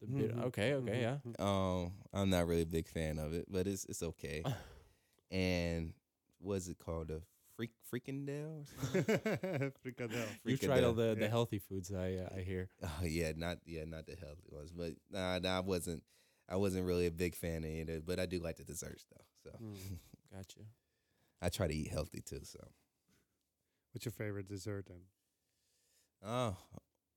The 0.00 0.06
bit, 0.06 0.34
Mhm. 0.34 0.44
okay, 0.46 0.74
okay, 0.74 0.92
Mhm. 0.92 1.34
yeah. 1.38 1.44
Um, 1.44 1.92
I'm 2.12 2.30
not 2.30 2.46
really 2.46 2.62
a 2.62 2.66
big 2.66 2.88
fan 2.88 3.18
of 3.18 3.32
it, 3.34 3.46
but 3.48 3.66
it's 3.66 3.84
it's 3.86 4.02
okay. 4.02 4.42
and 5.30 5.92
what's 6.38 6.68
it 6.68 6.78
called? 6.78 7.10
A 7.10 7.22
freak 7.56 7.70
freakendale? 7.92 8.66
Frikadel. 9.84 10.26
You 10.44 10.56
tried 10.56 10.84
all 10.84 10.94
Frikadelle, 10.94 11.14
the, 11.14 11.20
the 11.20 11.28
healthy 11.28 11.58
foods. 11.58 11.92
I 11.92 12.14
uh, 12.14 12.28
I 12.36 12.40
hear. 12.40 12.68
Oh 12.82 13.04
yeah, 13.04 13.32
not 13.36 13.58
yeah, 13.64 13.84
not 13.84 14.06
the 14.06 14.16
healthy 14.16 14.48
ones, 14.50 14.72
but 14.72 14.92
nah, 15.10 15.38
nah, 15.38 15.58
I 15.58 15.60
wasn't. 15.60 16.02
I 16.48 16.56
wasn't 16.56 16.86
really 16.86 17.06
a 17.06 17.10
big 17.12 17.34
fan 17.36 17.62
of 17.64 17.70
it, 17.70 18.04
but 18.04 18.18
I 18.18 18.26
do 18.26 18.40
like 18.40 18.56
the 18.56 18.64
desserts 18.64 19.06
though. 19.10 19.24
So 19.44 19.50
Mm. 19.62 19.98
Gotcha. 20.34 20.60
I 21.42 21.48
try 21.48 21.66
to 21.66 21.74
eat 21.74 21.88
healthy 21.90 22.20
too. 22.22 22.40
So 22.44 22.60
What's 23.92 24.04
your 24.06 24.12
favorite 24.12 24.48
dessert 24.48 24.86
then? 24.88 25.02
oh, 26.24 26.56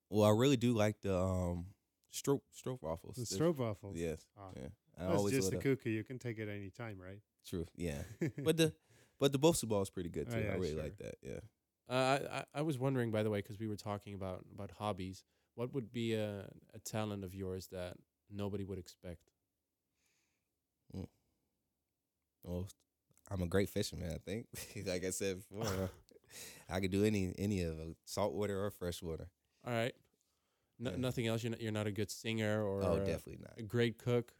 well, 0.09 0.25
I 0.25 0.31
really 0.31 0.57
do 0.57 0.73
like 0.73 1.01
the 1.01 1.15
um 1.17 1.67
stroop 2.13 2.41
stroop 2.59 2.81
waffles. 2.81 3.15
The 3.15 3.25
They're- 3.37 3.53
stroopwafels. 3.53 3.93
Yes, 3.95 4.25
Ah. 4.37 4.49
yeah. 4.55 4.67
I 4.97 5.11
That's 5.11 5.29
just 5.31 5.53
a 5.53 5.57
cookie. 5.57 5.91
You 5.91 6.03
can 6.03 6.17
take 6.19 6.39
it 6.39 6.47
any 6.49 6.69
time, 6.69 6.97
right? 6.99 7.19
True, 7.45 7.67
yeah. 7.75 8.01
But 8.43 8.57
the 8.57 8.73
but 9.19 9.31
the 9.31 9.39
Bossche 9.39 9.67
bol 9.67 9.81
is 9.81 9.89
pretty 9.89 10.09
good 10.09 10.27
Oh, 10.29 10.33
too. 10.33 10.41
yeah, 10.41 10.51
I 10.51 10.55
really 10.55 10.73
sure. 10.73 10.83
like 10.83 10.97
that. 10.97 11.15
Yeah. 11.21 11.39
Uh, 11.87 11.93
I, 11.93 12.37
I 12.39 12.45
I 12.55 12.61
was 12.63 12.77
wondering, 12.79 13.11
by 13.11 13.21
the 13.23 13.29
way, 13.29 13.39
because 13.39 13.59
we 13.59 13.67
were 13.67 13.75
talking 13.77 14.13
about 14.15 14.45
about 14.53 14.71
hobbies. 14.71 15.23
What 15.55 15.73
would 15.73 15.91
be 15.91 16.13
a 16.15 16.49
a 16.73 16.79
talent 16.79 17.23
of 17.23 17.33
yours 17.35 17.67
that 17.67 17.95
nobody 18.29 18.63
would 18.63 18.79
expect? 18.79 19.29
Well, 22.43 22.67
I'm 23.31 23.41
a 23.41 23.47
great 23.47 23.69
fisherman. 23.69 24.11
I 24.13 24.17
think, 24.17 24.47
like 24.85 25.03
I 25.05 25.09
said 25.09 25.37
before, 25.37 25.65
uh, 25.67 25.87
I 26.69 26.79
could 26.79 26.91
do 26.91 27.03
any 27.05 27.33
any 27.37 27.61
of 27.63 27.79
it, 27.79 27.95
saltwater 28.05 28.63
or 28.63 28.69
freshwater. 28.71 29.27
All 29.65 29.73
right. 29.73 29.93
No, 30.79 30.91
Yeah. 30.91 30.97
Nothing 30.97 31.27
else. 31.27 31.43
You're 31.43 31.51
not, 31.51 31.61
you're 31.61 31.71
not 31.71 31.87
a 31.87 31.91
good 31.91 32.11
singer 32.11 32.63
or 32.63 32.83
Oh, 32.83 32.93
a- 32.93 32.99
definitely 32.99 33.39
not. 33.41 33.53
a 33.57 33.61
great 33.63 33.97
cook. 33.97 34.33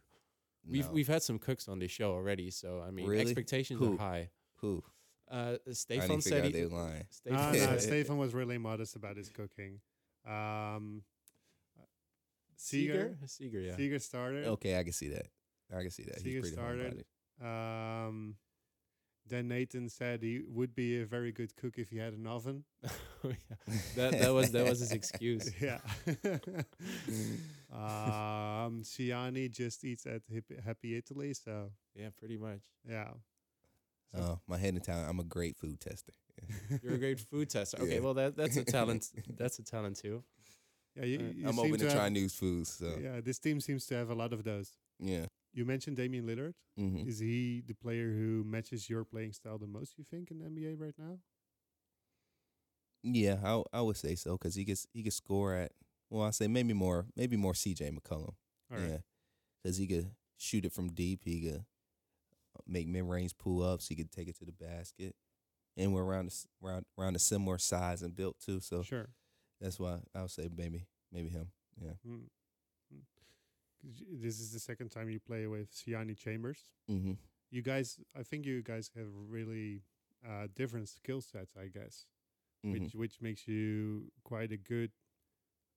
We've 0.68 0.88
we've 0.90 1.06
had 1.08 1.22
some 1.22 1.38
cooks 1.38 1.68
on 1.68 1.78
this 1.78 1.90
show 1.92 2.10
already, 2.12 2.50
so 2.50 2.82
I 2.86 2.90
mean 2.90 3.06
Really? 3.06 3.22
expectations 3.22 3.78
Who? 3.78 3.94
are 3.94 3.98
high. 3.98 4.30
who 4.56 4.82
Uh, 5.30 5.56
Stefan 5.72 6.08
didn't 6.08 6.22
figure 6.24 6.38
said 6.38 6.44
out 6.46 6.52
he, 6.54 6.60
they 6.60 6.66
lying. 6.66 7.04
Stefan 7.10 7.38
Ah, 7.38 7.52
no, 7.72 7.78
Stefan 7.78 8.18
was 8.18 8.34
really 8.34 8.58
modest 8.58 8.96
about 8.96 9.16
his 9.16 9.28
cooking. 9.30 9.80
Um, 10.26 11.02
Seeger, 12.56 13.16
Seeger, 13.26 13.26
Seeger, 13.26 13.60
yeah. 13.60 13.76
Seeger 13.76 13.98
started. 13.98 14.46
Okay, 14.48 14.78
I 14.78 14.82
can 14.82 14.92
see 14.92 15.08
that. 15.08 15.26
I 15.76 15.82
can 15.82 15.90
see 15.90 16.04
that. 16.04 16.20
Seeger 16.20 16.30
He's 16.30 16.40
pretty 16.40 16.54
started. 16.56 17.04
Um, 17.40 18.36
then 19.28 19.48
Nathan 19.48 19.88
said 19.88 20.22
he 20.22 20.40
would 20.46 20.74
be 20.74 21.00
a 21.00 21.06
very 21.06 21.32
good 21.32 21.54
cook 21.56 21.74
if 21.78 21.90
he 21.90 21.98
had 21.98 22.12
an 22.12 22.26
oven. 22.26 22.64
Oh, 22.84 22.90
yeah. 23.24 23.74
That 23.96 24.12
that 24.20 24.32
was 24.32 24.50
that 24.52 24.66
was 24.68 24.80
his 24.80 24.92
excuse. 24.92 25.50
yeah. 25.60 25.78
um, 27.72 28.82
Ciani 28.82 29.50
just 29.50 29.84
eats 29.84 30.06
at 30.06 30.22
Hip- 30.30 30.60
Happy 30.64 30.96
Italy, 30.96 31.34
so 31.34 31.70
Yeah, 31.94 32.08
pretty 32.16 32.36
much. 32.36 32.62
yeah. 32.88 33.10
So- 34.14 34.20
Uh, 34.22 34.36
my 34.46 34.58
head 34.58 34.74
in 34.74 34.80
town. 34.80 35.04
I'm 35.08 35.20
a 35.20 35.24
great 35.24 35.56
food 35.56 35.80
tester. 35.80 36.12
You're 36.82 36.94
a 36.94 36.98
great 36.98 37.20
food 37.20 37.50
tester. 37.50 37.80
Okay, 37.82 37.94
Yeah. 37.94 38.00
well 38.00 38.14
that 38.14 38.36
that's 38.36 38.56
a 38.56 38.64
talent. 38.64 39.10
That's 39.36 39.58
a 39.58 39.62
talent 39.64 39.96
too. 39.96 40.22
yeah, 40.94 41.04
you, 41.04 41.18
you 41.34 41.48
I'm 41.48 41.58
open 41.58 41.78
to, 41.78 41.84
have- 41.86 41.94
try 41.94 42.08
new 42.08 42.28
foods. 42.28 42.70
So 42.78 42.86
yeah. 42.86 43.14
Yeah, 43.14 43.20
this 43.20 43.38
team 43.38 43.60
seems 43.60 43.86
to 43.86 43.94
have 43.96 44.10
a 44.10 44.14
lot 44.14 44.32
of 44.32 44.44
those. 44.44 44.70
You 45.56 45.66
mentioned 45.66 45.96
Damian 45.96 46.26
Lillard. 46.26 46.54
hmm 46.76 47.04
Is 47.04 47.18
he 47.20 47.62
the 47.66 47.74
player 47.74 48.12
who 48.12 48.44
matches 48.44 48.88
your 48.90 49.04
playing 49.04 49.32
style 49.32 49.58
the 49.58 49.66
most? 49.66 49.98
You 49.98 50.04
think 50.10 50.30
in 50.30 50.38
the 50.40 50.46
NBA 50.46 50.76
right 50.76 50.94
now? 50.98 51.18
Yeah, 53.02 53.38
I 53.44 53.62
I 53.78 53.82
would 53.82 53.96
say 53.96 54.16
so 54.16 54.32
because 54.38 54.54
he 54.54 54.64
gets 54.64 54.86
he 54.92 55.02
could 55.02 55.12
score 55.14 55.54
at 55.54 55.72
well 56.10 56.24
I 56.26 56.30
say 56.30 56.48
maybe 56.48 56.74
more 56.74 57.06
maybe 57.16 57.36
more 57.36 57.54
C.J. 57.54 57.90
McCollum. 57.90 58.34
All 58.72 58.78
right. 58.78 58.90
Yeah, 58.90 58.98
because 59.62 59.76
he 59.78 59.86
could 59.86 60.10
shoot 60.38 60.64
it 60.64 60.72
from 60.72 60.88
deep. 60.92 61.22
He 61.24 61.42
could 61.42 61.64
uh, 62.56 62.60
make 62.66 62.86
mid 62.88 63.04
range 63.04 63.36
pull 63.38 63.62
ups. 63.62 63.88
He 63.88 63.96
could 63.96 64.10
take 64.12 64.28
it 64.28 64.36
to 64.38 64.44
the 64.44 64.52
basket, 64.52 65.14
and 65.76 65.92
we're 65.94 66.04
around 66.04 66.32
around 66.62 66.86
around 66.98 67.16
a 67.16 67.20
similar 67.20 67.58
size 67.58 68.02
and 68.02 68.14
built 68.16 68.36
too. 68.44 68.60
So 68.60 68.82
Sure. 68.82 69.08
that's 69.60 69.78
why 69.80 70.00
I 70.14 70.22
would 70.22 70.30
say 70.30 70.48
maybe 70.54 70.86
maybe 71.12 71.28
him. 71.30 71.50
Yeah. 71.80 71.94
Mm. 72.06 72.28
This 74.10 74.40
is 74.40 74.52
the 74.52 74.58
second 74.60 74.90
time 74.90 75.08
you 75.10 75.20
play 75.20 75.46
with 75.46 75.72
Siani 75.72 76.16
Chambers. 76.16 76.58
Mm-hmm. 76.90 77.12
You 77.50 77.62
guys, 77.62 77.98
I 78.18 78.22
think 78.22 78.44
you 78.46 78.62
guys 78.62 78.90
have 78.96 79.06
really 79.28 79.82
uh, 80.26 80.48
different 80.54 80.88
skill 80.88 81.20
sets, 81.20 81.54
I 81.56 81.66
guess, 81.68 82.06
Mm-hmm. 82.64 82.72
which 82.72 82.94
which 82.94 83.20
makes 83.20 83.46
you 83.46 84.10
quite 84.24 84.52
a 84.52 84.56
good 84.56 84.90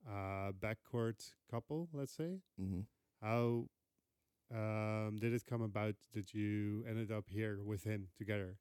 uh, 0.08 0.52
backcourt 0.60 1.32
couple. 1.50 1.90
Let's 1.94 2.14
say. 2.16 2.40
hmm 2.58 2.82
How 3.22 3.68
um, 4.54 5.18
did 5.20 5.34
it 5.34 5.46
come 5.46 5.62
about 5.62 5.96
that 6.14 6.34
you 6.34 6.84
ended 6.88 7.12
up 7.12 7.26
here 7.30 7.60
with 7.64 7.84
him 7.84 8.08
together? 8.18 8.58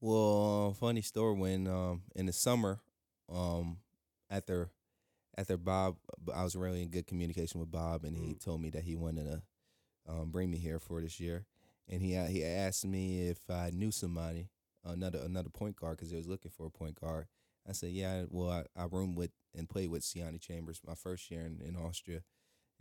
Well, 0.00 0.74
funny 0.74 1.02
story. 1.02 1.34
When 1.34 1.66
um 1.66 2.02
in 2.14 2.26
the 2.26 2.32
summer, 2.32 2.80
um 3.28 3.78
after 4.30 4.70
after 5.36 5.56
Bob, 5.56 5.96
I 6.34 6.42
was 6.44 6.56
really 6.56 6.82
in 6.82 6.90
good 6.90 7.06
communication 7.06 7.60
with 7.60 7.70
Bob, 7.70 8.04
and 8.04 8.16
he 8.16 8.34
Mm. 8.34 8.40
told 8.44 8.60
me 8.60 8.70
that 8.70 8.84
he 8.84 8.96
wanted 8.96 9.24
to 9.24 9.42
um 10.08 10.30
bring 10.30 10.50
me 10.50 10.58
here 10.58 10.78
for 10.78 11.00
this 11.00 11.20
year, 11.20 11.46
and 11.88 12.02
he 12.02 12.14
he 12.26 12.44
asked 12.44 12.84
me 12.86 13.28
if 13.28 13.48
I 13.50 13.70
knew 13.70 13.90
somebody 13.90 14.48
another 14.84 15.18
another 15.20 15.50
point 15.50 15.76
guard 15.76 15.96
because 15.96 16.10
he 16.10 16.16
was 16.16 16.28
looking 16.28 16.50
for 16.50 16.66
a 16.66 16.70
point 16.70 17.00
guard. 17.00 17.26
I 17.68 17.72
said, 17.72 17.90
yeah. 17.92 18.24
Well, 18.30 18.50
I, 18.50 18.64
I 18.80 18.86
roomed 18.90 19.16
with 19.16 19.30
and 19.56 19.68
played 19.68 19.90
with 19.90 20.02
Siani 20.02 20.40
Chambers 20.40 20.80
my 20.86 20.94
first 20.94 21.30
year 21.30 21.42
in, 21.46 21.60
in 21.66 21.76
Austria. 21.76 22.22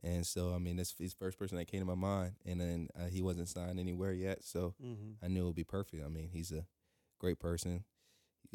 And 0.04 0.26
so, 0.26 0.54
I 0.54 0.58
mean, 0.60 0.76
that's 0.78 0.94
his 0.98 1.14
first 1.14 1.40
person 1.40 1.58
that 1.58 1.68
came 1.68 1.80
to 1.82 1.86
my 1.86 1.96
mind. 1.96 2.34
And 2.46 2.60
then 2.60 2.90
uh, 3.00 3.08
he 3.08 3.22
wasn't 3.22 3.50
signed 3.50 3.80
anywhere 3.80 4.12
yet. 4.14 4.44
So 4.44 4.76
Mm-hmm. 4.84 5.24
I 5.24 5.28
knew 5.30 5.44
it 5.44 5.48
would 5.48 5.56
be 5.56 5.64
perfect. 5.64 6.04
I 6.06 6.10
mean, 6.10 6.30
he's 6.32 6.52
a 6.52 6.66
great 7.20 7.40
person, 7.40 7.86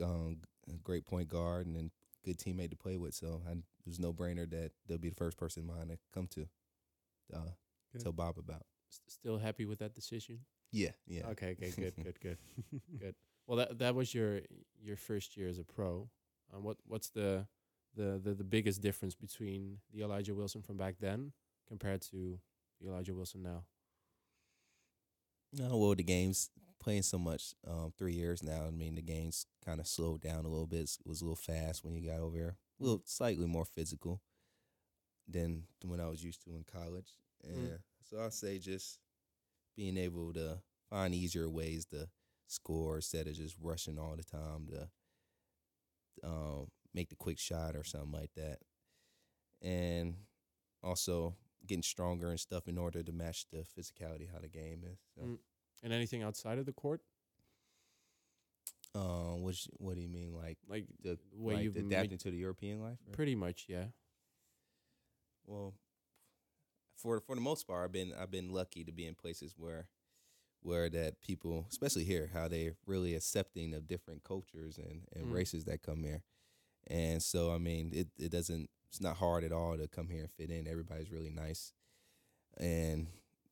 um, 0.02 0.38
a 0.68 0.74
great 0.82 1.06
point 1.06 1.28
guard, 1.28 1.66
and 1.66 1.76
then 1.76 1.90
good 2.24 2.38
teammate 2.38 2.70
to 2.70 2.76
play 2.76 2.96
with. 2.96 3.14
So 3.14 3.42
I, 3.48 3.52
was 3.88 3.98
no 3.98 4.12
brainer 4.12 4.48
that 4.50 4.72
they'll 4.86 4.98
be 4.98 5.08
the 5.10 5.14
first 5.16 5.36
person 5.36 5.62
in 5.62 5.68
mind 5.68 5.90
to 5.90 5.98
come 6.14 6.26
to 6.28 6.46
uh, 7.34 7.50
Good. 7.92 8.02
tell 8.02 8.12
Bob 8.12 8.38
about. 8.38 8.62
S- 8.90 9.00
Still 9.08 9.38
happy 9.38 9.64
with 9.64 9.78
that 9.80 9.94
decision? 9.94 10.40
Yeah, 10.72 10.90
yeah. 11.06 11.26
Okay, 11.28 11.52
okay, 11.52 11.72
good, 11.76 11.94
good, 11.96 12.20
good. 12.20 12.38
Good. 13.00 13.14
Well, 13.46 13.56
that 13.58 13.78
that 13.78 13.94
was 13.94 14.14
your 14.14 14.40
your 14.82 14.96
first 14.96 15.36
year 15.36 15.48
as 15.48 15.58
a 15.58 15.64
pro. 15.64 16.08
Um, 16.54 16.62
what 16.62 16.76
what's 16.86 17.08
the, 17.10 17.46
the 17.96 18.20
the 18.22 18.34
the 18.34 18.44
biggest 18.44 18.82
difference 18.82 19.14
between 19.14 19.78
the 19.94 20.02
Elijah 20.02 20.34
Wilson 20.34 20.60
from 20.62 20.76
back 20.76 20.96
then 21.00 21.32
compared 21.66 22.02
to 22.10 22.38
the 22.80 22.88
Elijah 22.90 23.14
Wilson 23.14 23.42
now? 23.42 23.64
No, 25.52 25.76
well, 25.78 25.94
the 25.94 26.02
game's 26.02 26.50
playing 26.80 27.02
so 27.02 27.18
much. 27.18 27.54
Um, 27.66 27.92
three 27.96 28.12
years 28.14 28.42
now. 28.42 28.64
I 28.66 28.70
mean, 28.70 28.94
the 28.94 29.02
game's 29.02 29.46
kind 29.64 29.80
of 29.80 29.86
slowed 29.86 30.20
down 30.20 30.44
a 30.44 30.48
little 30.48 30.66
bit. 30.66 30.80
It 31.00 31.06
was 31.06 31.22
a 31.22 31.24
little 31.24 31.36
fast 31.36 31.84
when 31.84 31.94
you 31.94 32.06
got 32.08 32.20
over 32.20 32.36
here. 32.36 32.56
A 32.80 32.84
little 32.84 33.02
slightly 33.04 33.46
more 33.46 33.64
physical 33.64 34.20
than 35.26 35.64
when 35.84 36.00
I 36.00 36.08
was 36.08 36.22
used 36.24 36.42
to 36.44 36.50
in 36.50 36.64
college. 36.64 37.12
Mm. 37.46 37.78
So 38.08 38.18
I'll 38.18 38.30
say 38.30 38.58
just 38.58 38.98
being 39.76 39.96
able 39.96 40.32
to 40.34 40.58
find 40.88 41.14
easier 41.14 41.48
ways 41.48 41.84
to 41.86 42.08
score 42.46 42.96
instead 42.96 43.26
of 43.26 43.34
just 43.34 43.56
rushing 43.60 43.98
all 43.98 44.16
the 44.16 44.24
time 44.24 44.66
to 44.70 44.88
um, 46.26 46.68
make 46.94 47.10
the 47.10 47.16
quick 47.16 47.38
shot 47.38 47.76
or 47.76 47.84
something 47.84 48.12
like 48.12 48.32
that, 48.36 48.58
and 49.62 50.14
also 50.82 51.34
getting 51.66 51.82
stronger 51.82 52.30
and 52.30 52.40
stuff 52.40 52.66
in 52.66 52.78
order 52.78 53.02
to 53.02 53.12
match 53.12 53.46
the 53.52 53.58
physicality 53.58 54.28
how 54.32 54.38
the 54.40 54.48
game 54.48 54.82
is. 54.84 54.98
So, 55.14 55.22
Mm. 55.22 55.38
And 55.80 55.92
anything 55.92 56.24
outside 56.24 56.58
of 56.58 56.66
the 56.66 56.72
court, 56.72 57.02
um, 58.94 59.42
which 59.42 59.68
what 59.78 59.94
do 59.96 60.00
you 60.00 60.08
mean, 60.08 60.34
like 60.34 60.58
like 60.68 60.86
the 61.02 61.18
way 61.32 61.54
like 61.54 61.64
you've 61.64 61.76
made- 61.76 61.92
adapting 61.92 62.18
to 62.18 62.30
the 62.30 62.36
European 62.38 62.80
life? 62.82 62.98
pretty 63.12 63.34
much, 63.34 63.66
yeah. 63.68 63.86
Well, 65.46 65.74
for 66.96 67.20
for 67.20 67.34
the 67.34 67.40
most 67.40 67.66
part, 67.66 67.84
I've 67.84 67.92
been 67.92 68.12
I've 68.18 68.30
been 68.30 68.52
lucky 68.52 68.84
to 68.84 68.92
be 68.92 69.06
in 69.06 69.14
places 69.14 69.54
where 69.56 69.88
where 70.62 70.88
that 70.90 71.20
people, 71.20 71.66
especially 71.70 72.04
here, 72.04 72.30
how 72.32 72.48
they're 72.48 72.74
really 72.86 73.14
accepting 73.14 73.72
of 73.74 73.86
different 73.86 74.24
cultures 74.24 74.76
and, 74.76 75.02
and 75.14 75.26
Mm. 75.28 75.32
races 75.32 75.64
that 75.66 75.82
come 75.82 76.02
here. 76.02 76.24
And 76.88 77.22
so, 77.22 77.52
I 77.52 77.58
mean, 77.58 77.92
it, 77.94 78.08
it 78.18 78.30
doesn't 78.32 78.68
it's 78.88 79.00
not 79.00 79.18
hard 79.18 79.44
at 79.44 79.52
all 79.52 79.76
to 79.76 79.86
come 79.86 80.08
here 80.08 80.22
and 80.22 80.30
fit 80.32 80.50
in. 80.50 80.66
Everybody's 80.66 81.12
really 81.12 81.30
nice, 81.30 81.72
and 82.56 83.06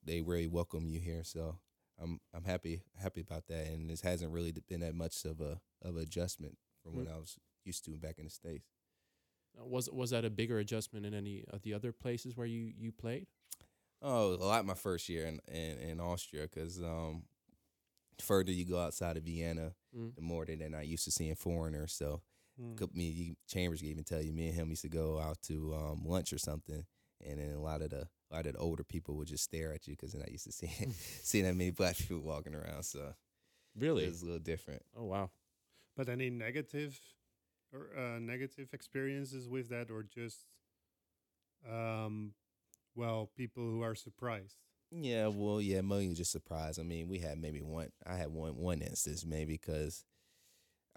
they 0.04 0.20
really 0.20 0.46
welcome 0.48 0.88
you 0.88 0.98
here. 0.98 1.22
So 1.22 1.58
I'm 1.98 2.20
I'm 2.34 2.44
happy 2.44 2.82
happy 3.00 3.20
about 3.20 3.46
that. 3.48 3.66
And 3.68 3.88
this 3.90 4.00
hasn't 4.02 4.32
really 4.32 4.52
been 4.68 4.80
that 4.80 4.94
much 4.94 5.24
of 5.24 5.40
a 5.40 5.60
of 5.82 5.96
adjustment 5.96 6.58
from 6.82 6.96
what 6.96 7.08
I 7.08 7.16
was 7.16 7.36
used 7.64 7.84
to 7.86 7.90
back 7.98 8.18
in 8.18 8.24
the 8.24 8.30
states. 8.30 8.66
Was 9.58 9.88
was 9.90 10.10
that 10.10 10.24
a 10.24 10.30
bigger 10.30 10.58
adjustment 10.58 11.06
in 11.06 11.14
any 11.14 11.44
of 11.50 11.62
the 11.62 11.72
other 11.74 11.92
places 11.92 12.36
where 12.36 12.46
you 12.46 12.72
you 12.76 12.92
played? 12.92 13.26
Oh, 14.02 14.34
a 14.34 14.44
lot 14.44 14.66
my 14.66 14.74
first 14.74 15.08
year 15.08 15.26
in 15.26 15.40
in, 15.48 15.78
in 15.78 16.00
Austria 16.00 16.42
because 16.42 16.78
um, 16.80 17.24
further 18.20 18.52
you 18.52 18.64
go 18.66 18.78
outside 18.78 19.16
of 19.16 19.24
Vienna, 19.24 19.74
Mm. 19.96 20.14
the 20.14 20.20
more 20.20 20.44
that 20.44 20.58
they're 20.58 20.68
not 20.68 20.86
used 20.86 21.04
to 21.04 21.10
seeing 21.10 21.34
foreigners. 21.34 21.92
So, 21.94 22.20
Mm. 22.60 22.94
me 22.94 23.36
Chambers 23.48 23.80
can 23.80 23.88
even 23.90 24.04
tell 24.04 24.20
you, 24.20 24.32
me 24.32 24.48
and 24.48 24.54
him 24.54 24.68
used 24.70 24.82
to 24.82 24.88
go 24.88 25.18
out 25.18 25.40
to 25.42 25.74
um, 25.74 26.04
lunch 26.04 26.32
or 26.32 26.38
something, 26.38 26.84
and 27.24 27.38
then 27.40 27.52
a 27.54 27.60
lot 27.60 27.80
of 27.82 27.90
the 27.90 28.08
a 28.30 28.36
lot 28.36 28.46
of 28.46 28.54
the 28.54 28.58
older 28.58 28.84
people 28.84 29.16
would 29.16 29.28
just 29.28 29.44
stare 29.44 29.72
at 29.72 29.86
you 29.86 29.94
because 29.94 30.12
they're 30.12 30.20
not 30.20 30.30
used 30.32 30.44
to 30.46 30.52
seeing 30.52 30.92
seeing 31.22 31.44
that 31.44 31.54
many 31.54 31.70
black 31.70 31.96
people 31.96 32.20
walking 32.20 32.54
around. 32.54 32.84
So 32.84 33.14
Really? 33.76 34.04
it 34.04 34.08
was 34.10 34.22
a 34.22 34.26
little 34.26 34.40
different. 34.40 34.82
Oh 34.96 35.04
wow. 35.04 35.30
But 35.96 36.08
any 36.08 36.30
negative 36.30 36.98
or 37.72 37.90
uh, 37.96 38.18
negative 38.18 38.72
experiences 38.72 39.48
with 39.48 39.68
that, 39.70 39.90
or 39.90 40.02
just 40.02 40.46
um, 41.68 42.32
well, 42.94 43.30
people 43.36 43.62
who 43.62 43.82
are 43.82 43.94
surprised. 43.94 44.56
Yeah, 44.90 45.26
well, 45.28 45.60
yeah, 45.60 45.80
Million 45.80 46.14
just 46.14 46.30
surprised. 46.32 46.78
I 46.78 46.82
mean, 46.84 47.08
we 47.08 47.18
had 47.18 47.38
maybe 47.38 47.60
one. 47.60 47.90
I 48.06 48.16
had 48.16 48.28
one 48.28 48.56
one 48.56 48.80
instance 48.82 49.24
maybe 49.24 49.54
because 49.54 50.04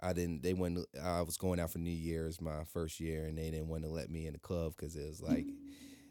I 0.00 0.12
didn't. 0.12 0.42
They 0.42 0.54
wouldn't. 0.54 0.86
I 1.02 1.22
was 1.22 1.36
going 1.36 1.60
out 1.60 1.70
for 1.70 1.78
New 1.78 1.90
Year's 1.90 2.40
my 2.40 2.64
first 2.64 3.00
year, 3.00 3.26
and 3.26 3.36
they 3.38 3.50
didn't 3.50 3.68
want 3.68 3.82
to 3.84 3.90
let 3.90 4.10
me 4.10 4.26
in 4.26 4.32
the 4.34 4.38
club 4.38 4.74
because 4.76 4.96
it 4.96 5.06
was 5.08 5.20
like 5.20 5.46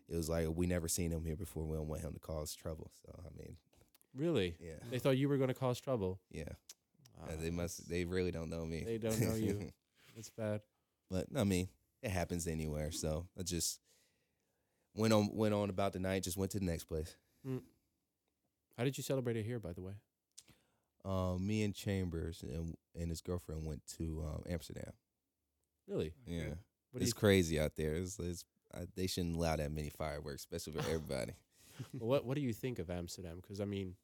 it 0.09 0.15
was 0.15 0.29
like 0.29 0.47
we 0.53 0.65
never 0.67 0.87
seen 0.87 1.11
him 1.11 1.23
here 1.23 1.35
before. 1.35 1.65
We 1.65 1.77
don't 1.77 1.87
want 1.87 2.01
him 2.01 2.13
to 2.13 2.19
cause 2.19 2.53
trouble. 2.55 2.91
So 3.05 3.13
I 3.25 3.29
mean, 3.37 3.55
Really? 4.15 4.55
yeah, 4.59 4.73
They 4.89 4.99
thought 4.99 5.17
you 5.17 5.29
were 5.29 5.37
going 5.37 5.49
to 5.49 5.53
cause 5.53 5.79
trouble. 5.79 6.19
yeah. 6.31 6.49
Ah, 7.21 7.25
Uh, 7.33 7.35
they 7.41 7.49
must. 7.51 7.87
They 7.89 8.05
really 8.05 8.31
don't 8.31 8.49
know 8.49 8.65
me. 8.65 8.83
They 8.83 8.97
don't 8.97 9.19
know 9.21 9.35
you. 9.35 9.69
That's 10.15 10.29
bad. 10.29 10.61
but 11.11 11.27
I 11.35 11.43
mean, 11.43 11.67
it 12.01 12.09
happens 12.11 12.47
anywhere. 12.47 12.91
So 12.91 13.27
I 13.37 13.43
just 13.43 13.79
went 14.95 15.13
on 15.13 15.29
went 15.33 15.53
on 15.53 15.69
about 15.69 15.93
the 15.93 15.99
night. 15.99 16.23
Just 16.23 16.37
went 16.37 16.51
to 16.51 16.59
the 16.59 16.65
next 16.65 16.85
place. 16.85 17.15
How 18.77 18.83
did 18.83 18.97
you 18.97 19.03
celebrate 19.03 19.35
it 19.37 19.45
here, 19.45 19.59
by 19.59 19.73
the 19.73 19.81
way? 19.81 19.93
Um, 21.05 21.45
me 21.45 21.63
and 21.63 21.73
Chambers 21.75 22.43
and 22.43 22.75
and 22.95 23.09
his 23.09 23.21
girlfriend 23.21 23.65
went 23.65 23.81
to 23.97 24.23
um, 24.27 24.43
Amsterdam. 24.49 24.91
Really? 25.87 26.13
Yeah. 26.25 26.55
What 26.91 27.03
it's 27.03 27.13
crazy 27.13 27.59
out 27.59 27.75
there. 27.75 27.95
It's, 27.95 28.17
it's 28.19 28.43
uh, 28.73 28.85
they 28.95 29.07
shouldn't 29.07 29.35
allow 29.35 29.55
that 29.55 29.71
many 29.71 29.89
fireworks, 29.89 30.41
especially 30.43 30.73
for 30.73 30.79
everybody. 30.87 31.33
what 31.99 32.25
What 32.25 32.35
do 32.35 32.41
you 32.41 32.53
think 32.53 32.79
of 32.79 32.89
Amsterdam? 32.89 33.37
Because 33.41 33.59
I 33.61 33.65
mean, 33.65 33.95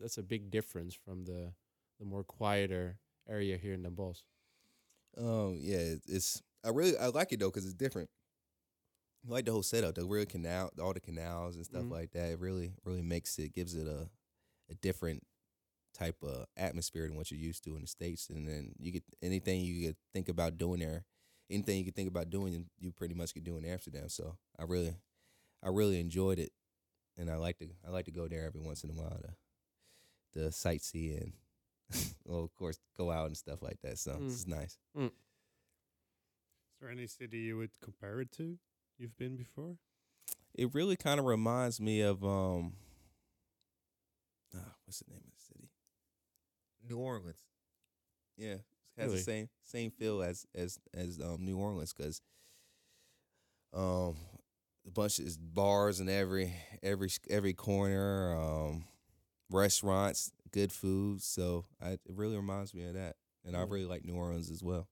that's 0.00 0.18
a 0.18 0.22
big 0.22 0.50
difference 0.50 0.94
from 0.94 1.24
the 1.24 1.52
the 1.98 2.04
more 2.06 2.24
quieter 2.24 2.98
area 3.28 3.56
here 3.56 3.74
in 3.74 3.82
Den 3.82 3.94
Bosch. 3.94 4.20
um, 5.16 5.56
yeah, 5.60 5.94
it's 6.06 6.42
I 6.64 6.70
really 6.70 6.96
I 6.96 7.06
like 7.08 7.32
it 7.32 7.40
though 7.40 7.48
because 7.50 7.64
it's 7.64 7.74
different. 7.74 8.10
I 9.26 9.30
like 9.32 9.44
the 9.46 9.52
whole 9.52 9.62
setup, 9.62 9.94
the 9.94 10.04
real 10.04 10.26
canal, 10.26 10.70
all 10.80 10.92
the 10.92 11.00
canals 11.00 11.56
and 11.56 11.64
stuff 11.64 11.84
Mhm. 11.84 11.90
like 11.90 12.12
that. 12.12 12.30
It 12.30 12.38
really 12.38 12.74
really 12.84 13.02
makes 13.02 13.38
it 13.38 13.52
gives 13.52 13.74
it 13.74 13.86
a 13.86 14.08
a 14.70 14.74
different 14.76 15.24
type 15.94 16.22
of 16.22 16.46
atmosphere 16.56 17.06
than 17.08 17.16
what 17.16 17.30
you're 17.30 17.40
used 17.40 17.64
to 17.64 17.74
in 17.76 17.82
the 17.82 17.86
states. 17.88 18.28
And 18.30 18.48
then 18.48 18.74
you 18.78 18.92
get 18.92 19.04
anything 19.22 19.60
you 19.62 19.88
could 19.88 19.96
think 20.12 20.28
about 20.28 20.58
doing 20.58 20.80
there, 20.80 21.04
anything 21.50 21.78
you 21.78 21.84
could 21.84 21.94
think 21.96 22.08
about 22.08 22.30
doing, 22.30 22.66
you 22.78 22.90
pretty 22.92 23.14
much 23.14 23.32
could 23.34 23.44
do 23.44 23.56
in 23.56 23.64
Amsterdam. 23.64 24.08
So 24.08 24.36
I 24.58 24.64
really 24.64 24.94
I 25.62 25.68
really 25.68 25.98
enjoyed 26.00 26.38
it, 26.38 26.52
and 27.16 27.30
I 27.30 27.36
like 27.36 27.58
to 27.58 27.68
I 27.86 27.90
like 27.90 28.04
to 28.06 28.10
go 28.12 28.28
there 28.28 28.44
every 28.46 28.60
once 28.60 28.84
in 28.84 28.90
a 28.90 28.94
while 28.94 29.18
to 30.34 30.40
the 30.40 30.48
sightsee 30.50 31.20
and 31.20 31.32
well, 32.24 32.44
of 32.44 32.54
course, 32.54 32.78
go 32.96 33.10
out 33.10 33.26
and 33.28 33.36
stuff 33.36 33.62
like 33.62 33.80
that. 33.82 33.98
So 33.98 34.12
Mm. 34.12 34.24
this 34.26 34.34
is 34.34 34.46
nice. 34.46 34.76
Is 34.96 35.10
there 36.80 36.90
any 36.90 37.06
city 37.06 37.38
you 37.38 37.56
would 37.56 37.70
compare 37.82 38.20
it 38.20 38.30
to? 38.32 38.58
You've 38.98 39.16
been 39.16 39.36
before? 39.36 39.76
It 40.54 40.74
really 40.74 40.96
kind 40.96 41.18
of 41.18 41.26
reminds 41.26 41.80
me 41.80 42.00
of 42.02 42.22
um, 42.24 42.74
ah, 44.54 44.74
what's 44.84 45.00
the 45.00 45.10
name 45.10 45.22
of 45.26 45.32
the 45.32 45.40
city? 45.54 45.70
New 46.88 46.98
Orleans. 46.98 47.42
Yeah, 48.36 48.54
it 48.54 48.64
has 48.98 49.12
Really? 49.12 49.18
the 49.18 49.24
same 49.24 49.48
same 49.64 49.90
feel 49.90 50.22
as 50.22 50.46
as 50.54 50.78
as 50.94 51.20
um, 51.20 51.44
New 51.44 51.58
Orleans 51.58 51.92
because 51.94 52.20
um, 53.74 54.16
a 54.86 54.90
bunch 54.92 55.18
of 55.18 55.54
bars 55.54 56.00
in 56.00 56.08
every 56.08 56.54
every 56.82 57.10
every 57.30 57.54
corner, 57.54 58.36
um, 58.38 58.84
restaurants, 59.50 60.32
good 60.52 60.72
food. 60.72 61.22
So 61.22 61.66
I, 61.80 61.90
it 61.92 62.00
really 62.08 62.36
reminds 62.36 62.74
me 62.74 62.84
of 62.84 62.94
that, 62.94 63.16
and 63.44 63.56
I 63.56 63.62
really 63.62 63.86
like 63.86 64.04
New 64.04 64.14
Orleans 64.14 64.50
as 64.50 64.62
well. 64.62 64.88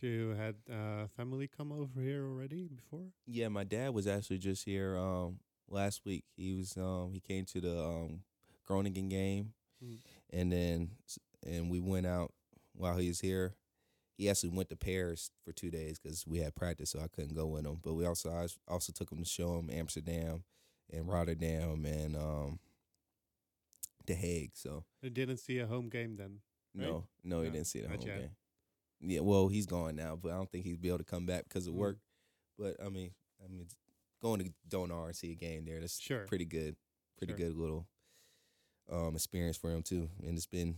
Have 0.00 0.10
you 0.10 0.30
had 0.30 0.56
uh, 0.70 1.06
family 1.16 1.46
come 1.48 1.72
over 1.72 2.00
here 2.00 2.24
already 2.24 2.68
before? 2.68 3.12
Yeah, 3.26 3.48
my 3.48 3.64
dad 3.64 3.94
was 3.94 4.06
actually 4.06 4.38
just 4.38 4.64
here 4.64 4.96
um 4.96 5.38
last 5.68 6.02
week. 6.04 6.24
He 6.36 6.52
was 6.54 6.76
um 6.76 7.10
he 7.12 7.20
came 7.20 7.44
to 7.46 7.60
the 7.60 7.78
um 7.82 8.20
Groningen 8.66 9.08
game, 9.08 9.52
Mm. 9.82 9.98
and 10.30 10.52
then 10.52 10.90
and 11.46 11.70
we 11.70 11.80
went 11.80 12.06
out 12.06 12.32
while 12.80 12.96
he 12.96 13.08
was 13.08 13.20
here. 13.20 13.54
He 14.16 14.28
actually 14.28 14.50
went 14.50 14.68
to 14.68 14.76
Paris 14.76 15.30
for 15.44 15.52
two 15.52 15.70
days 15.70 15.98
because 15.98 16.26
we 16.26 16.38
had 16.38 16.54
practice, 16.54 16.90
so 16.90 17.00
I 17.00 17.08
couldn't 17.08 17.34
go 17.34 17.46
with 17.46 17.64
him. 17.64 17.78
But 17.82 17.94
we 17.94 18.04
also 18.04 18.30
I 18.30 18.46
also 18.70 18.92
took 18.92 19.10
him 19.10 19.18
to 19.18 19.24
show 19.24 19.58
him 19.58 19.70
Amsterdam 19.72 20.44
and 20.92 21.08
Rotterdam 21.08 21.84
and 21.86 22.16
um 22.16 22.58
The 24.06 24.14
Hague. 24.14 24.50
So 24.54 24.84
They 25.02 25.08
didn't 25.08 25.38
see 25.38 25.58
a 25.58 25.66
home 25.66 25.88
game 25.88 26.16
then. 26.16 26.40
Right? 26.74 26.86
no, 26.86 27.04
no, 27.24 27.42
he 27.42 27.50
didn't 27.50 27.66
see 27.66 27.80
the 27.80 27.88
home 27.88 27.98
yet. 28.04 28.18
game. 28.18 28.30
Yeah, 29.00 29.20
well, 29.20 29.48
he's 29.48 29.66
gone 29.66 29.96
now, 29.96 30.16
but 30.16 30.32
I 30.32 30.36
don't 30.36 30.50
think 30.50 30.64
he'd 30.66 30.82
be 30.82 30.88
able 30.88 30.98
to 30.98 31.04
come 31.04 31.24
back 31.26 31.44
because 31.44 31.66
of 31.66 31.72
Mm. 31.74 31.78
work. 31.78 31.98
But 32.58 32.76
I 32.84 32.90
mean, 32.90 33.12
I 33.42 33.48
mean, 33.48 33.66
going 34.20 34.40
to 34.44 34.52
Donar 34.68 35.06
and 35.06 35.16
see 35.16 35.32
a 35.32 35.34
game 35.34 35.64
there, 35.64 35.80
that's 35.80 35.98
Sure. 35.98 36.26
pretty 36.26 36.44
good, 36.44 36.76
pretty 37.16 37.32
Sure. 37.32 37.38
good 37.48 37.56
little 37.56 37.86
um 38.90 39.14
experience 39.14 39.56
for 39.56 39.70
him 39.72 39.82
too. 39.82 40.10
And 40.22 40.36
it's 40.36 40.46
been 40.46 40.76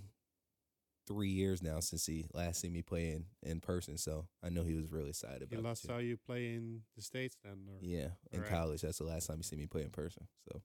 three 1.06 1.30
years 1.30 1.62
now 1.62 1.80
since 1.80 2.06
he 2.06 2.26
last 2.32 2.60
seen 2.60 2.72
me 2.72 2.82
play 2.82 3.10
in, 3.10 3.24
in 3.42 3.60
person, 3.60 3.98
so 3.98 4.26
I 4.42 4.48
know 4.50 4.62
he 4.64 4.74
was 4.74 4.90
really 4.90 5.08
excited 5.10 5.48
He 5.50 5.54
about 5.56 5.58
it. 5.64 5.68
last 5.68 5.82
too. 5.82 5.88
saw 5.88 5.98
you 5.98 6.16
play 6.16 6.54
in 6.54 6.82
the 6.96 7.02
States 7.02 7.36
then? 7.42 7.66
Or? 7.68 7.78
Yeah, 7.80 8.08
in 8.30 8.38
Alright. 8.40 8.50
college, 8.52 8.82
that's 8.82 8.98
the 8.98 9.04
last 9.04 9.26
time 9.26 9.38
he 9.38 9.42
seen 9.42 9.58
me 9.58 9.66
play 9.66 9.82
in 9.82 9.90
person. 9.90 10.26
So 10.48 10.62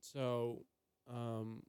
So, 0.00 0.64
um, 1.12 1.62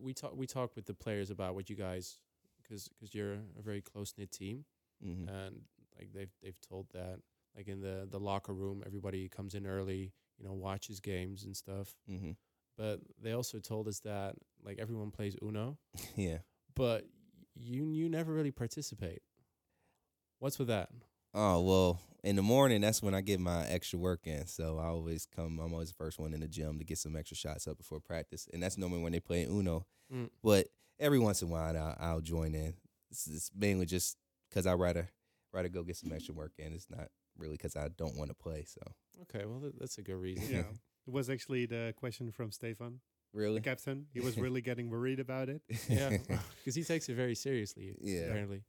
we 0.00 0.14
talk 0.14 0.32
we 0.36 0.46
talk 0.46 0.76
with 0.76 0.86
the 0.86 0.94
players 0.94 1.30
about 1.30 1.54
what 1.54 1.68
you 1.70 1.76
guys, 1.76 2.18
because 2.62 2.88
because 2.88 3.14
you're 3.14 3.34
a 3.34 3.62
very 3.62 3.80
close 3.82 4.14
knit 4.16 4.30
team, 4.30 4.64
mhm. 5.04 5.28
and 5.28 5.62
like 5.98 6.12
they've 6.12 6.32
they've 6.42 6.60
told 6.60 6.86
that 6.92 7.18
like 7.56 7.68
in 7.68 7.80
the 7.80 8.06
the 8.10 8.18
locker 8.20 8.52
room, 8.54 8.82
everybody 8.86 9.28
comes 9.28 9.54
in 9.54 9.66
early, 9.66 10.12
you 10.38 10.44
know, 10.44 10.52
watches 10.52 11.00
games 11.00 11.44
and 11.44 11.56
stuff. 11.56 11.94
mhm, 12.08 12.36
But 12.78 13.00
they 13.20 13.32
also 13.32 13.58
told 13.58 13.88
us 13.88 14.00
that 14.00 14.36
like 14.64 14.78
everyone 14.78 15.10
plays 15.10 15.36
Uno, 15.42 15.78
yeah. 16.16 16.38
but 16.74 17.04
you 17.62 17.92
you 17.92 18.08
never 18.08 18.32
really 18.32 18.50
participate. 18.50 19.22
What's 20.38 20.58
with 20.58 20.68
that? 20.68 20.90
Oh 21.34 21.60
well, 21.60 22.00
in 22.24 22.36
the 22.36 22.42
morning 22.42 22.80
that's 22.80 23.02
when 23.02 23.14
I 23.14 23.20
get 23.20 23.40
my 23.40 23.66
extra 23.66 23.98
work 23.98 24.26
in. 24.26 24.46
So 24.46 24.78
I 24.78 24.86
always 24.86 25.26
come. 25.26 25.58
I'm 25.60 25.72
always 25.72 25.90
the 25.90 25.96
first 25.96 26.18
one 26.18 26.34
in 26.34 26.40
the 26.40 26.48
gym 26.48 26.78
to 26.78 26.84
get 26.84 26.98
some 26.98 27.16
extra 27.16 27.36
shots 27.36 27.66
up 27.66 27.78
before 27.78 28.00
practice, 28.00 28.48
and 28.52 28.62
that's 28.62 28.78
normally 28.78 29.02
when 29.02 29.12
they 29.12 29.20
play 29.20 29.44
Uno. 29.44 29.86
Mm. 30.12 30.30
But 30.42 30.68
every 30.98 31.18
once 31.18 31.42
in 31.42 31.48
a 31.48 31.50
while, 31.50 31.76
I'll, 31.76 31.96
I'll 32.00 32.20
join 32.20 32.54
in. 32.54 32.74
It's, 33.10 33.26
it's 33.26 33.50
mainly 33.56 33.86
just 33.86 34.16
because 34.48 34.66
I 34.66 34.74
rather 34.74 35.08
rather 35.52 35.68
go 35.68 35.82
get 35.82 35.96
some 35.96 36.12
extra 36.12 36.34
work 36.34 36.52
in. 36.58 36.72
It's 36.72 36.90
not 36.90 37.08
really 37.38 37.54
because 37.54 37.76
I 37.76 37.88
don't 37.88 38.16
want 38.16 38.30
to 38.30 38.34
play. 38.34 38.64
So 38.66 38.80
Okay, 39.22 39.44
well 39.46 39.60
th- 39.60 39.74
that's 39.78 39.98
a 39.98 40.02
good 40.02 40.16
reason. 40.16 40.54
Yeah. 40.54 40.62
It 41.06 41.12
was 41.12 41.30
actually 41.30 41.66
the 41.66 41.94
question 41.96 42.30
from 42.30 42.52
Stefan. 42.52 43.00
The 43.32 43.38
Really? 43.38 43.60
captain. 43.60 44.06
He 44.12 44.20
was 44.20 44.36
really 44.44 44.60
getting 44.60 44.90
worried 44.90 45.20
about 45.20 45.48
it. 45.48 45.62
Yeah, 45.88 46.16
because 46.58 46.74
he 46.74 46.84
takes 46.84 47.08
it 47.08 47.14
very 47.14 47.34
seriously. 47.34 47.94
Yeah. 48.00 48.22
apparently. 48.22 48.62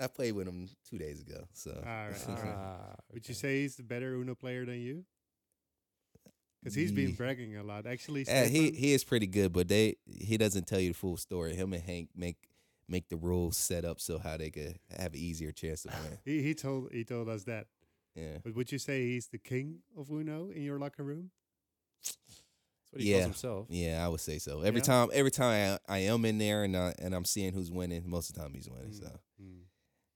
I 0.00 0.06
played 0.06 0.32
with 0.32 0.48
him 0.48 0.68
two 0.88 0.96
days 0.98 1.20
ago. 1.20 1.44
So 1.52 1.70
All 1.70 1.82
right. 1.84 2.14
Ah, 2.28 2.94
Would 3.12 3.28
you 3.28 3.32
okay. 3.32 3.38
say 3.40 3.60
he's 3.62 3.76
the 3.76 3.82
better 3.82 4.14
Uno 4.14 4.34
player 4.34 4.64
than 4.64 4.80
you? 4.80 5.04
Because 6.62 6.74
he's 6.74 6.92
been 6.92 7.08
Ye- 7.10 7.14
bragging 7.14 7.56
a 7.56 7.62
lot. 7.62 7.86
Actually, 7.86 8.22
Uh, 8.26 8.44
he 8.44 8.68
Stefan- 8.68 8.74
he 8.74 8.92
is 8.94 9.04
pretty 9.04 9.26
good, 9.26 9.52
but 9.52 9.68
they 9.68 9.96
he 10.06 10.36
doesn't 10.38 10.66
tell 10.66 10.80
you 10.80 10.90
the 10.90 10.94
full 10.94 11.16
story. 11.16 11.54
Him 11.54 11.72
and 11.74 11.82
Hank 11.82 12.10
make 12.14 12.36
make 12.88 13.08
the 13.08 13.16
rules 13.16 13.56
set 13.56 13.84
up 13.84 14.00
so 14.00 14.18
how 14.18 14.36
they 14.36 14.50
could 14.50 14.78
have 14.96 15.12
an 15.14 15.18
easier 15.18 15.50
chance 15.52 15.82
to 15.82 15.88
win. 16.08 16.18
he, 16.24 16.42
he 16.42 16.54
told 16.54 16.90
he 16.92 17.04
told 17.04 17.28
us 17.28 17.44
that. 17.44 17.66
Yeah. 18.14 18.38
But 18.44 18.54
would 18.54 18.70
you 18.72 18.78
say 18.78 19.06
he's 19.08 19.28
the 19.28 19.38
king 19.38 19.80
of 19.96 20.10
Uno 20.10 20.50
in 20.50 20.62
your 20.62 20.78
locker 20.78 21.02
room? 21.02 21.30
That's 22.92 23.04
what 23.06 23.16
he 23.16 23.18
Yeah. 23.18 23.22
himself. 23.24 23.66
Yeah, 23.70 24.04
I 24.04 24.08
would 24.08 24.20
say 24.20 24.38
so. 24.38 24.60
Every 24.62 24.80
Yeah? 24.80 24.86
time, 24.86 25.10
every 25.12 25.30
time 25.30 25.78
I, 25.88 25.94
I 25.94 25.98
am 26.00 26.24
in 26.24 26.38
there 26.38 26.64
and 26.64 26.76
I, 26.76 26.94
and 26.98 27.14
I'm 27.14 27.24
seeing 27.24 27.52
who's 27.52 27.70
winning, 27.70 28.08
most 28.08 28.30
of 28.30 28.36
the 28.36 28.42
time 28.42 28.52
he's 28.54 28.68
winning. 28.68 28.92
So, 28.92 29.18
Mm. 29.42 29.62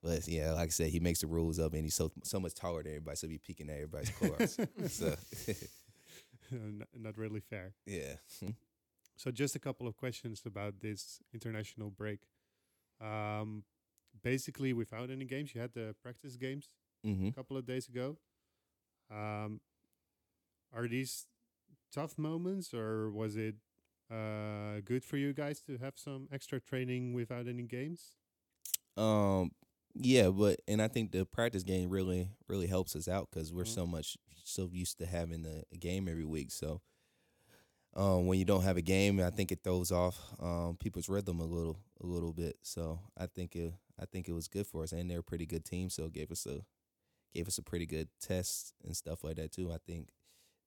but 0.03 0.29
yeah, 0.29 0.53
like 0.53 0.69
I 0.69 0.71
said, 0.71 0.91
he 0.91 1.01
makes 1.01 1.21
the 1.21 1.27
rules 1.27 1.59
up 1.59 1.73
and 1.75 1.83
he's 1.83 1.95
so 1.95 2.13
so 2.23 2.39
much 2.41 2.55
taller 2.55 2.83
than 2.83 2.93
everybody, 2.93 3.17
so 3.17 3.29
he 3.29 3.39
peeking 3.39 3.69
at 3.71 3.77
everybody's 3.77 4.11
cars. 4.11 4.59
so, 4.89 5.17
N- 6.53 6.85
not 6.95 7.17
really 7.17 7.41
fair. 7.41 7.75
yeah, 7.87 8.15
So 9.17 9.31
just 9.31 9.57
a 9.57 9.59
couple 9.59 9.87
of 9.87 9.97
questions 9.97 10.43
about 10.47 10.81
this 10.81 11.21
international 11.33 11.91
break. 11.91 12.21
Um, 13.01 13.65
basically, 14.23 14.73
without 14.73 15.11
any 15.11 15.25
games, 15.25 15.55
you 15.55 15.61
had 15.61 15.73
the 15.75 15.95
practice 16.03 16.37
games 16.37 16.71
hmm 17.05 17.29
a 17.29 17.33
couple 17.33 17.57
of 17.57 17.67
days 17.67 17.89
ago. 17.89 18.19
Um, 19.11 19.61
are 20.73 20.89
these 20.89 21.27
tough 21.97 22.19
moments, 22.19 22.75
or 22.75 23.11
was 23.11 23.37
it 23.37 23.57
uh, 24.13 24.81
good 24.85 25.05
for 25.05 25.19
you 25.19 25.33
guys 25.35 25.61
to 25.63 25.79
have 25.79 25.95
some 25.97 26.29
extra 26.33 26.61
training 26.61 27.15
without 27.15 27.49
any 27.49 27.65
games? 27.65 28.17
um, 28.97 29.51
yeah, 29.95 30.29
but 30.29 30.61
and 30.69 30.83
I 30.83 30.89
think 30.89 31.13
the 31.13 31.25
practice 31.25 31.63
game 31.63 31.91
really 31.91 32.31
really 32.49 32.67
helps 32.67 32.97
us 32.97 33.09
out 33.09 33.29
because 33.31 33.53
we're 33.53 33.65
Mhm. 33.65 33.67
so 33.67 33.87
much 33.87 34.17
so 34.45 34.69
used 34.73 34.99
to 34.99 35.07
having 35.07 35.45
a, 35.47 35.63
a 35.75 35.79
game 35.79 36.09
every 36.09 36.25
week. 36.25 36.51
So, 36.53 36.81
um, 37.95 38.27
when 38.27 38.39
you 38.39 38.45
don't 38.45 38.63
have 38.63 38.77
a 38.77 38.83
game, 38.83 39.21
I 39.21 39.31
think 39.31 39.53
it 39.53 39.61
throws 39.65 39.91
off 39.91 40.19
um, 40.41 40.77
people's 40.79 41.09
rhythm 41.09 41.41
a 41.41 41.45
little 41.45 41.79
a 42.03 42.07
little 42.07 42.33
bit. 42.33 42.57
So 42.63 43.01
I 43.17 43.27
think 43.27 43.57
it 43.57 43.73
I 44.01 44.05
think 44.07 44.29
it 44.29 44.33
was 44.33 44.49
good 44.49 44.67
for 44.67 44.83
us, 44.83 44.93
and 44.93 45.11
they're 45.11 45.21
a 45.21 45.25
pretty 45.25 45.47
good 45.47 45.65
team, 45.65 45.91
so 45.91 46.05
it 46.05 46.13
gave 46.13 46.31
us 46.31 46.47
a 46.47 46.61
gave 47.35 47.49
us 47.49 47.59
a 47.59 47.63
pretty 47.63 47.87
good 47.87 48.09
test 48.21 48.75
and 48.85 48.97
stuff 48.97 49.25
like 49.25 49.37
that 49.37 49.53
too. 49.53 49.73
I 49.73 49.79
think, 49.87 50.09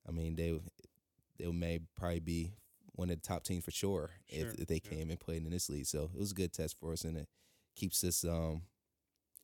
I 0.08 0.12
mean 0.12 0.36
they 0.36 0.60
they 1.40 1.52
may 1.52 1.80
probably 1.98 2.20
be 2.20 2.54
one 2.94 3.10
of 3.10 3.22
the 3.22 3.28
top 3.28 3.44
teams 3.44 3.64
for 3.66 3.72
sure, 3.72 4.12
Sure, 4.30 4.48
if, 4.50 4.56
if 4.60 4.68
they 4.68 4.82
yeah. 4.84 4.92
came 4.92 5.10
and 5.10 5.20
played 5.20 5.44
in 5.46 5.52
this 5.52 5.70
league. 5.70 5.88
So 5.88 6.12
it 6.14 6.20
was 6.20 6.32
a 6.32 6.36
good 6.36 6.54
test 6.54 6.78
for 6.80 6.94
us, 6.94 7.04
and 7.06 7.18
it 7.18 7.30
keeps 7.76 8.04
us 8.04 8.24
um 8.26 8.64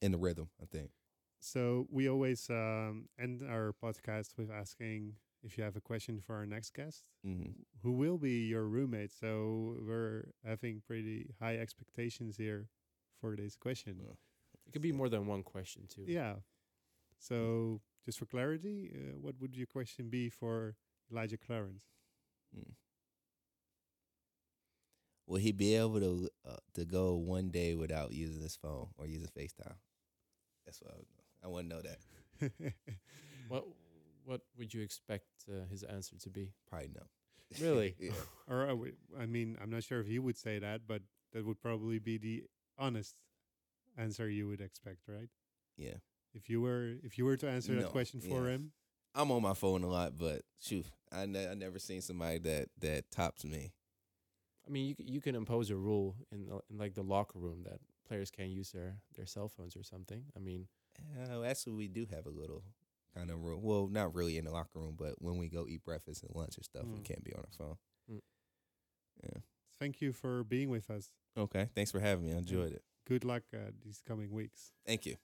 in 0.02 0.12
the 0.12 0.18
rhythm. 0.18 0.50
I 0.62 0.66
think. 0.66 0.92
So 1.40 1.88
we 1.92 2.10
always 2.10 2.50
um, 2.50 3.08
end 3.20 3.44
our 3.48 3.74
podcast 3.84 4.38
with 4.38 4.50
asking 4.52 5.14
if 5.44 5.58
you 5.58 5.64
have 5.64 5.76
a 5.76 5.82
question 5.82 6.20
for 6.26 6.36
our 6.36 6.46
next 6.46 6.74
guest. 6.74 7.06
hmm 7.24 7.52
Who 7.84 7.92
will 7.94 8.18
be 8.18 8.48
your 8.48 8.66
roommate? 8.66 9.12
So 9.12 9.78
we're 9.86 10.32
having 10.46 10.82
pretty 10.88 11.30
high 11.40 11.58
expectations 11.58 12.38
here 12.38 12.68
for 13.22 13.36
this 13.36 13.56
question. 13.56 13.98
Yeah. 14.02 14.16
It 14.68 14.74
could 14.74 14.82
be 14.82 14.92
more 14.92 15.10
than 15.10 15.28
one 15.28 15.44
question 15.44 15.84
too. 15.88 16.06
Yeah. 16.08 16.36
So 17.20 17.82
just 18.06 18.20
for 18.20 18.26
clarity, 18.26 18.92
uh, 18.94 19.18
what 19.20 19.36
would 19.40 19.56
your 19.56 19.68
question 19.68 20.10
be 20.10 20.30
for 20.30 20.76
Elijah 21.12 21.38
Clarence? 21.38 21.84
Mm. 22.56 22.74
Will 25.28 25.38
he 25.40 25.52
be 25.52 25.76
able 25.76 26.00
to 26.00 26.30
uh, 26.48 26.58
to 26.74 26.86
go 26.86 27.16
one 27.16 27.50
day 27.50 27.74
without 27.76 28.12
using 28.12 28.42
his 28.42 28.56
phone 28.56 28.90
or 28.98 29.08
using 29.08 29.28
FaceTime? 29.30 29.76
That's 30.66 30.82
what 30.82 30.94
I 30.94 30.98
would 30.98 31.08
know. 31.16 31.24
I 31.44 31.48
want 31.48 31.70
to 31.70 31.76
know 31.76 31.82
that. 31.82 32.74
What 33.48 33.66
What 34.26 34.42
would 34.58 34.74
you 34.74 34.82
expect 34.82 35.28
uh, 35.50 35.66
his 35.70 35.84
answer 35.84 36.18
to 36.18 36.30
be? 36.30 36.54
Probably 36.70 36.90
no. 36.96 37.04
Really? 37.62 37.96
yeah. 38.00 38.12
or 38.48 38.64
uh, 38.64 38.68
w- 38.70 38.96
I 39.20 39.26
mean, 39.26 39.58
I'm 39.62 39.70
not 39.70 39.84
sure 39.84 40.00
if 40.00 40.08
he 40.08 40.20
would 40.20 40.38
say 40.38 40.60
that, 40.60 40.82
but 40.88 41.02
that 41.34 41.46
would 41.46 41.62
probably 41.62 42.00
be 42.00 42.18
the 42.18 42.44
honest 42.78 43.16
answer 43.98 44.28
you 44.30 44.48
would 44.48 44.62
expect, 44.62 45.08
right? 45.08 45.30
Yeah. 45.78 45.98
If 46.34 46.50
you 46.50 46.62
were 46.62 46.96
if 47.04 47.18
you 47.18 47.26
were 47.26 47.38
to 47.38 47.48
answer 47.50 47.74
No, 47.74 47.82
that 47.82 47.92
question 47.92 48.20
for 48.22 48.46
yeah. 48.46 48.54
him, 48.54 48.72
I'm 49.16 49.32
on 49.32 49.42
my 49.42 49.54
phone 49.54 49.84
a 49.84 49.88
lot, 49.88 50.18
but 50.18 50.42
shoot, 50.60 50.86
I 51.12 51.26
ne- 51.26 51.48
I 51.48 51.54
never 51.54 51.80
seen 51.80 52.02
somebody 52.02 52.38
that 52.40 52.68
that 52.82 53.10
tops 53.12 53.46
me. 53.46 53.72
I 54.68 54.72
mean, 54.72 54.88
you 54.88 54.96
c- 54.98 55.12
you 55.12 55.22
can 55.22 55.36
impose 55.36 55.70
a 55.70 55.76
rule 55.76 56.16
in, 56.32 56.46
the, 56.48 56.60
in 56.70 56.78
like 56.78 56.96
the 56.96 57.04
locker 57.04 57.40
room 57.40 57.64
that 57.64 57.80
players 58.08 58.30
can't 58.32 58.50
use 58.50 58.72
their 58.72 58.98
their 59.16 59.26
cell 59.26 59.48
phones 59.48 59.76
or 59.76 59.84
something. 59.84 60.24
I 60.36 60.40
mean, 60.40 60.68
Uh, 61.30 61.44
actually, 61.44 61.74
we 61.74 61.88
do 61.88 62.06
have 62.12 62.26
a 62.26 62.30
little 62.30 62.64
kind 63.14 63.30
of 63.32 63.42
rule. 63.44 63.60
Well, 63.62 63.88
not 63.88 64.14
really 64.16 64.38
in 64.38 64.46
the 64.46 64.52
locker 64.52 64.80
room, 64.80 64.96
but 64.98 65.22
when 65.22 65.38
we 65.38 65.48
go 65.50 65.66
eat 65.68 65.84
breakfast 65.86 66.24
and 66.24 66.36
lunch 66.36 66.56
and 66.58 66.66
stuff, 66.66 66.84
we 66.86 67.00
Mm. 67.00 67.06
can't 67.06 67.24
be 67.24 67.34
on 67.34 67.40
our 67.42 67.52
phone. 67.58 67.78
Mm. 68.12 68.22
Yeah. 69.24 69.40
thank 69.80 70.02
you 70.02 70.14
for 70.14 70.44
being 70.44 70.70
with 70.70 70.90
us. 70.90 71.12
Okay. 71.38 71.70
Thanks 71.76 71.92
for 71.92 72.00
having 72.00 72.26
me. 72.26 72.34
I 72.34 72.38
enjoyed 72.38 72.72
it. 72.72 72.84
Good 73.06 73.24
luck 73.26 73.44
uh, 73.54 73.72
these 73.84 74.02
coming 74.02 74.32
weeks. 74.32 74.72
Thank 74.86 75.06
you. 75.06 75.16